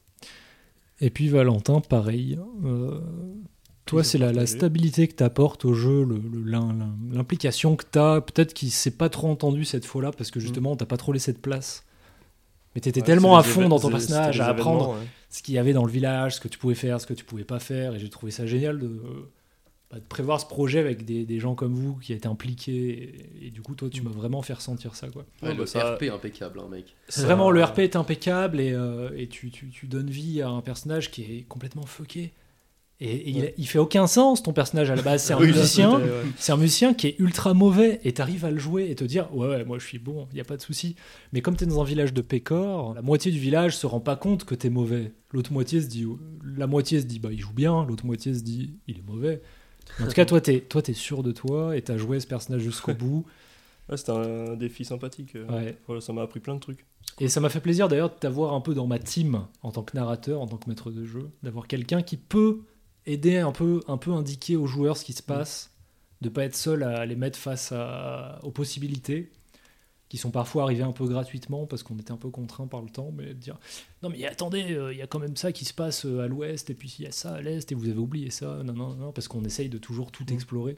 Et 1.01 1.09
puis 1.09 1.27
Valentin, 1.29 1.81
pareil. 1.81 2.39
Euh, 2.65 2.99
toi, 3.85 4.03
c'est 4.03 4.17
la, 4.17 4.31
la 4.31 4.45
stabilité 4.45 5.07
que 5.07 5.15
tu 5.15 5.23
apportes 5.23 5.65
au 5.65 5.73
jeu, 5.73 6.03
le- 6.03 6.17
le- 6.17 7.13
l'implication 7.13 7.75
que 7.75 7.83
tu 7.91 7.99
as. 7.99 8.21
Peut-être 8.21 8.53
qu'il 8.53 8.71
s'est 8.71 8.91
pas 8.91 9.09
trop 9.09 9.29
entendu 9.29 9.65
cette 9.65 9.85
fois-là 9.85 10.11
parce 10.11 10.31
que 10.31 10.39
justement, 10.39 10.71
on 10.71 10.75
t'a 10.75 10.85
pas 10.85 10.97
trop 10.97 11.11
laissé 11.13 11.33
de 11.33 11.37
place. 11.37 11.83
Mais 12.73 12.81
tu 12.81 12.89
étais 12.89 13.01
Ouais, 13.01 13.05
tellement 13.05 13.37
à 13.37 13.43
fond 13.43 13.69
dans 13.69 13.79
ton 13.79 13.89
personnage, 13.89 14.39
à 14.41 14.47
apprendre 14.47 14.89
ouais. 14.91 15.05
ce 15.29 15.41
qu'il 15.43 15.53
y 15.53 15.57
avait 15.57 15.73
dans 15.73 15.85
le 15.85 15.91
village, 15.91 16.35
ce 16.35 16.41
que 16.41 16.47
tu 16.47 16.57
pouvais 16.57 16.75
faire, 16.75 16.99
ce 16.99 17.05
que 17.05 17.13
tu 17.13 17.23
pouvais 17.23 17.43
pas 17.45 17.59
faire. 17.59 17.95
Et 17.95 17.99
j'ai 17.99 18.09
trouvé 18.09 18.31
ça 18.31 18.45
génial 18.45 18.79
de, 18.79 19.01
bah, 19.91 19.99
de 19.99 20.05
prévoir 20.05 20.39
ce 20.41 20.45
projet 20.45 20.79
avec 20.79 21.05
des, 21.05 21.25
des 21.25 21.39
gens 21.39 21.53
comme 21.55 21.73
vous 21.73 21.95
qui 21.95 22.13
étaient 22.13 22.27
impliqués. 22.27 23.27
Et, 23.41 23.47
et 23.47 23.49
du 23.51 23.61
coup, 23.61 23.75
toi, 23.75 23.89
tu 23.89 24.01
m'as 24.01 24.09
vraiment 24.11 24.41
fait 24.41 24.53
ressentir 24.53 24.95
ça. 24.95 25.07
quoi. 25.09 25.25
Ouais, 25.41 25.49
Ouais, 25.49 25.53
le 25.55 25.61
bah, 25.61 25.67
ça- 25.67 25.93
RP 25.95 26.03
impeccable, 26.11 26.59
hein, 26.59 26.67
mec. 26.69 26.95
C'est 27.07 27.23
vraiment 27.23 27.51
le 27.51 27.63
RP 27.63 27.79
est 27.79 27.95
impeccable 27.95 28.59
et, 28.59 28.71
euh, 28.71 29.09
et 29.15 29.27
tu, 29.27 29.51
tu- 29.51 29.69
tu 29.69 29.87
donnes 29.87 30.09
vie 30.09 30.41
à 30.41 30.49
un 30.49 30.61
personnage 30.61 31.11
qui 31.11 31.21
est 31.23 31.45
complètement 31.47 31.85
fucké. 31.85 32.33
Et, 33.01 33.11
et 33.13 33.29
il, 33.29 33.53
il 33.57 33.67
fait 33.67 33.77
aucun 33.77 34.07
sens 34.07 34.41
ton 34.41 34.53
personnage 34.53 34.89
à 34.89 34.95
la 34.95 35.01
base. 35.01 35.21
C'est 35.21 35.33
un 35.33 35.39
Oui, 35.39 35.47
musicien, 35.47 35.99
c'est 36.37 36.53
un 36.53 36.57
musicien 36.57 36.93
qui 36.93 37.07
est 37.07 37.19
ultra 37.19 37.53
mauvais 37.53 37.99
et 38.05 38.13
t'arrives 38.13 38.45
à 38.45 38.51
le 38.51 38.57
jouer 38.57 38.89
et 38.89 38.95
te 38.95 39.03
dire 39.03 39.27
ouais, 39.35 39.49
ouais 39.49 39.65
moi 39.65 39.77
je 39.79 39.85
suis 39.85 39.99
bon, 39.99 40.29
il 40.31 40.37
y 40.37 40.41
a 40.41 40.45
pas 40.45 40.55
de 40.55 40.61
souci. 40.61 40.95
Mais 41.33 41.41
comme 41.41 41.57
t'es 41.57 41.65
dans 41.65 41.81
un 41.81 41.83
village 41.83 42.13
de 42.13 42.21
pécor, 42.21 42.93
la 42.93 43.01
moitié 43.01 43.33
du 43.33 43.37
village 43.37 43.75
se 43.75 43.85
rend 43.85 43.99
pas 43.99 44.15
compte 44.15 44.45
que 44.45 44.55
t'es 44.55 44.69
mauvais. 44.69 45.11
L'autre 45.33 45.51
moitié 45.51 45.81
se 45.81 45.87
dit 45.87 46.05
la 46.55 46.67
moitié 46.67 47.01
se 47.01 47.05
dit 47.05 47.19
bah 47.19 47.29
il 47.33 47.39
joue 47.41 47.51
bien, 47.53 47.85
l'autre 47.85 48.05
moitié 48.05 48.33
se 48.33 48.39
dit 48.43 48.75
il 48.87 48.97
est 48.99 49.05
mauvais. 49.05 49.41
En 50.01 50.05
tout 50.07 50.11
cas 50.13 50.25
toi 50.25 50.41
t'es 50.41 50.61
toi 50.61 50.81
t'es 50.81 50.93
sûr 50.93 51.23
de 51.23 51.31
toi 51.31 51.75
et 51.77 51.81
t'as 51.81 51.97
joué 51.97 52.19
ce 52.19 52.27
personnage 52.27 52.61
jusqu'au 52.61 52.93
bout. 52.93 53.25
Ouais, 53.89 53.97
c'était 53.97 54.11
un 54.13 54.55
défi 54.55 54.83
sympathique. 54.83 55.35
euh. 55.35 55.47
Ouais. 55.47 55.77
Voilà, 55.85 56.01
ça 56.01 56.11
m'a 56.11 56.23
appris 56.23 56.39
plein 56.39 56.55
de 56.55 56.59
trucs. 56.59 56.85
Et 57.19 57.27
ça 57.29 57.39
m'a 57.39 57.49
fait 57.49 57.59
plaisir 57.61 57.87
d'ailleurs 57.87 58.09
de 58.09 58.15
t'avoir 58.15 58.53
un 58.53 58.61
peu 58.61 58.73
dans 58.73 58.87
ma 58.87 58.97
team 58.99 59.45
en 59.61 59.71
tant 59.71 59.83
que 59.83 59.95
narrateur, 59.95 60.41
en 60.41 60.47
tant 60.47 60.57
que 60.57 60.67
maître 60.69 60.89
de 60.91 61.05
jeu, 61.05 61.29
d'avoir 61.43 61.67
quelqu'un 61.67 62.01
qui 62.01 62.17
peut 62.17 62.61
aider 63.05 63.37
un 63.37 63.51
peu, 63.51 63.81
un 63.87 63.97
peu 63.97 64.11
indiquer 64.11 64.55
aux 64.55 64.65
joueurs 64.65 64.97
ce 64.97 65.05
qui 65.05 65.13
se 65.13 65.21
passe, 65.23 65.71
de 66.21 66.29
pas 66.29 66.43
être 66.45 66.55
seul 66.55 66.81
à 66.83 67.05
les 67.05 67.15
mettre 67.15 67.37
face 67.37 67.71
à- 67.71 68.39
aux 68.43 68.51
possibilités 68.51 69.31
qui 70.09 70.17
sont 70.17 70.29
parfois 70.31 70.63
arrivées 70.63 70.83
un 70.83 70.91
peu 70.91 71.05
gratuitement 71.07 71.65
parce 71.65 71.81
qu'on 71.83 71.97
était 71.97 72.11
un 72.11 72.17
peu 72.17 72.29
contraint 72.29 72.67
par 72.67 72.81
le 72.81 72.89
temps, 72.89 73.11
mais 73.11 73.27
de 73.27 73.33
dire 73.33 73.57
non 74.03 74.09
mais 74.09 74.23
attendez, 74.25 74.71
euh, 74.73 74.93
il 74.93 74.97
y 74.99 75.01
a 75.01 75.07
quand 75.07 75.19
même 75.19 75.35
ça 75.35 75.51
qui 75.51 75.65
se 75.65 75.73
passe 75.73 76.05
euh, 76.05 76.19
à 76.21 76.27
l'ouest 76.27 76.69
et 76.69 76.73
puis 76.75 76.95
il 76.99 77.05
y 77.05 77.07
a 77.07 77.11
ça 77.11 77.33
à 77.33 77.41
l'est 77.41 77.71
et 77.71 77.75
vous 77.75 77.89
avez 77.89 77.97
oublié 77.97 78.29
ça, 78.29 78.61
non 78.63 78.73
non 78.73 78.93
non, 78.95 79.11
parce 79.11 79.27
qu'on 79.27 79.43
essaye 79.43 79.69
de 79.69 79.77
toujours 79.79 80.11
tout 80.11 80.23
Mm. 80.29 80.33
explorer. 80.33 80.77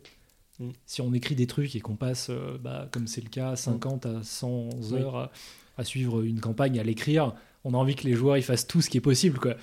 Mm. 0.59 0.69
Si 0.85 1.01
on 1.01 1.13
écrit 1.13 1.35
des 1.35 1.45
trucs 1.47 1.75
et 1.75 1.81
qu'on 1.81 1.95
passe, 1.97 2.27
euh, 2.29 2.57
bah, 2.57 2.87
comme 2.91 3.05
c'est 3.07 3.21
le 3.21 3.29
cas, 3.29 3.55
50 3.55 4.05
à 4.05 4.23
100 4.23 4.69
Oui. 4.91 4.99
heures 5.01 5.15
à, 5.17 5.31
à 5.77 5.83
suivre 5.83 6.21
une 6.23 6.39
campagne, 6.39 6.79
à 6.79 6.83
l'écrire, 6.83 7.33
on 7.63 7.73
a 7.73 7.77
envie 7.77 7.95
que 7.95 8.03
les 8.07 8.13
joueurs 8.13 8.37
ils 8.37 8.43
fassent 8.43 8.65
tout 8.65 8.81
ce 8.81 8.89
qui 8.89 8.97
est 8.97 9.01
possible. 9.01 9.39
quoi. 9.39 9.55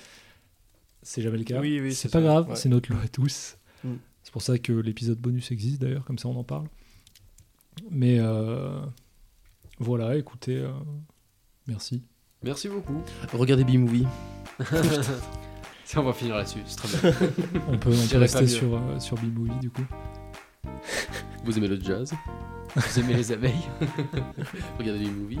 C'est 1.01 1.21
jamais 1.21 1.37
le 1.39 1.43
cas. 1.43 1.59
Oui, 1.59 1.79
oui, 1.81 1.93
c'est 1.93 2.07
pas 2.09 2.19
ça. 2.19 2.21
grave, 2.23 2.49
Ouais. 2.49 2.55
c'est 2.55 2.69
notre 2.69 2.91
lot 2.93 2.99
à 3.03 3.07
tous. 3.07 3.57
Mm. 3.83 3.95
C'est 4.23 4.31
pour 4.31 4.41
ça 4.41 4.57
que 4.57 4.71
l'épisode 4.73 5.17
bonus 5.19 5.51
existe 5.51 5.81
d'ailleurs, 5.81 6.05
comme 6.05 6.17
ça 6.19 6.27
on 6.29 6.35
en 6.35 6.43
parle. 6.43 6.67
Mais 7.91 8.17
euh, 8.19 8.79
voilà, 9.79 10.15
écoutez, 10.15 10.57
euh, 10.57 10.71
merci. 11.67 12.03
Merci 12.43 12.69
beaucoup. 12.69 13.01
Regardez 13.33 13.63
B-Movie. 13.63 14.07
Ça, 15.83 16.01
on 16.01 16.03
va 16.03 16.13
finir 16.13 16.35
là-dessus. 16.35 16.59
C'est 16.65 16.77
très 16.77 17.11
bien. 17.11 17.17
On 17.67 17.77
peut, 17.77 17.91
on 17.91 18.19
rester 18.19 18.47
sur, 18.47 18.75
euh, 18.75 18.99
sur 18.99 19.17
B-Movie 19.17 19.59
du 19.61 19.69
coup. 19.69 19.83
Vous 21.43 21.57
aimez 21.57 21.67
le 21.67 21.79
jazz? 21.79 22.13
Vous 22.75 22.99
aimez 22.99 23.13
les 23.13 23.31
abeilles? 23.31 23.69
Regardez 24.79 25.05
B-Movie. 25.05 25.39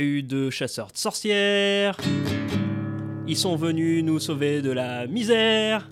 Eu 0.00 0.22
deux 0.22 0.50
chasseurs 0.50 0.92
de 0.92 0.96
sorcières. 0.96 1.96
Ils 3.26 3.36
sont 3.36 3.56
venus 3.56 4.02
nous 4.02 4.18
sauver 4.18 4.62
de 4.62 4.70
la 4.70 5.06
misère. 5.06 5.88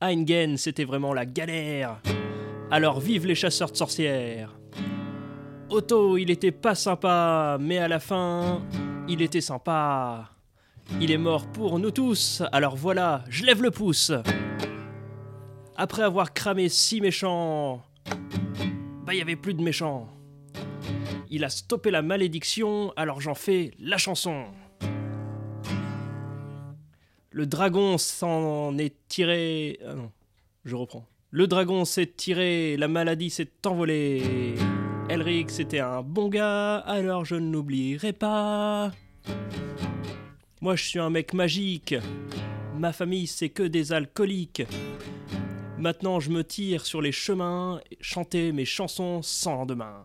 À 0.00 0.12
Engen, 0.12 0.56
c'était 0.56 0.84
vraiment 0.84 1.12
la 1.12 1.26
galère. 1.26 2.00
Alors 2.70 3.00
vive 3.00 3.26
les 3.26 3.34
chasseurs 3.34 3.70
de 3.70 3.76
sorcières. 3.76 4.56
Otto, 5.68 6.16
il 6.18 6.30
était 6.30 6.52
pas 6.52 6.74
sympa, 6.74 7.58
mais 7.60 7.78
à 7.78 7.88
la 7.88 8.00
fin, 8.00 8.62
il 9.08 9.22
était 9.22 9.40
sympa. 9.40 10.30
Il 11.00 11.10
est 11.10 11.18
mort 11.18 11.46
pour 11.46 11.78
nous 11.78 11.90
tous, 11.90 12.42
alors 12.52 12.76
voilà, 12.76 13.24
je 13.28 13.44
lève 13.44 13.62
le 13.62 13.70
pouce. 13.70 14.12
Après 15.76 16.02
avoir 16.02 16.32
cramé 16.32 16.68
six 16.68 17.00
méchants, 17.00 17.82
bah 19.04 19.14
il 19.14 19.18
y 19.18 19.22
avait 19.22 19.36
plus 19.36 19.54
de 19.54 19.62
méchants. 19.62 20.08
Il 21.34 21.44
a 21.44 21.48
stoppé 21.48 21.90
la 21.90 22.02
malédiction, 22.02 22.92
alors 22.94 23.22
j'en 23.22 23.34
fais 23.34 23.70
la 23.80 23.96
chanson. 23.96 24.44
Le 27.30 27.46
dragon 27.46 27.96
s'en 27.96 28.76
est 28.76 28.94
tiré. 29.08 29.78
Ah 29.82 29.94
non, 29.94 30.12
je 30.66 30.76
reprends. 30.76 31.06
Le 31.30 31.46
dragon 31.46 31.86
s'est 31.86 32.12
tiré, 32.14 32.76
la 32.76 32.86
maladie 32.86 33.30
s'est 33.30 33.48
envolée. 33.64 34.56
Elric, 35.08 35.48
c'était 35.48 35.80
un 35.80 36.02
bon 36.02 36.28
gars, 36.28 36.76
alors 36.80 37.24
je 37.24 37.36
ne 37.36 37.50
l'oublierai 37.50 38.12
pas. 38.12 38.92
Moi, 40.60 40.76
je 40.76 40.84
suis 40.84 40.98
un 40.98 41.08
mec 41.08 41.32
magique. 41.32 41.94
Ma 42.76 42.92
famille, 42.92 43.26
c'est 43.26 43.48
que 43.48 43.62
des 43.62 43.94
alcooliques. 43.94 44.64
Maintenant, 45.78 46.20
je 46.20 46.28
me 46.28 46.44
tire 46.44 46.84
sur 46.84 47.00
les 47.00 47.10
chemins, 47.10 47.80
chanter 48.02 48.52
mes 48.52 48.66
chansons 48.66 49.22
sans 49.22 49.54
lendemain. 49.54 50.04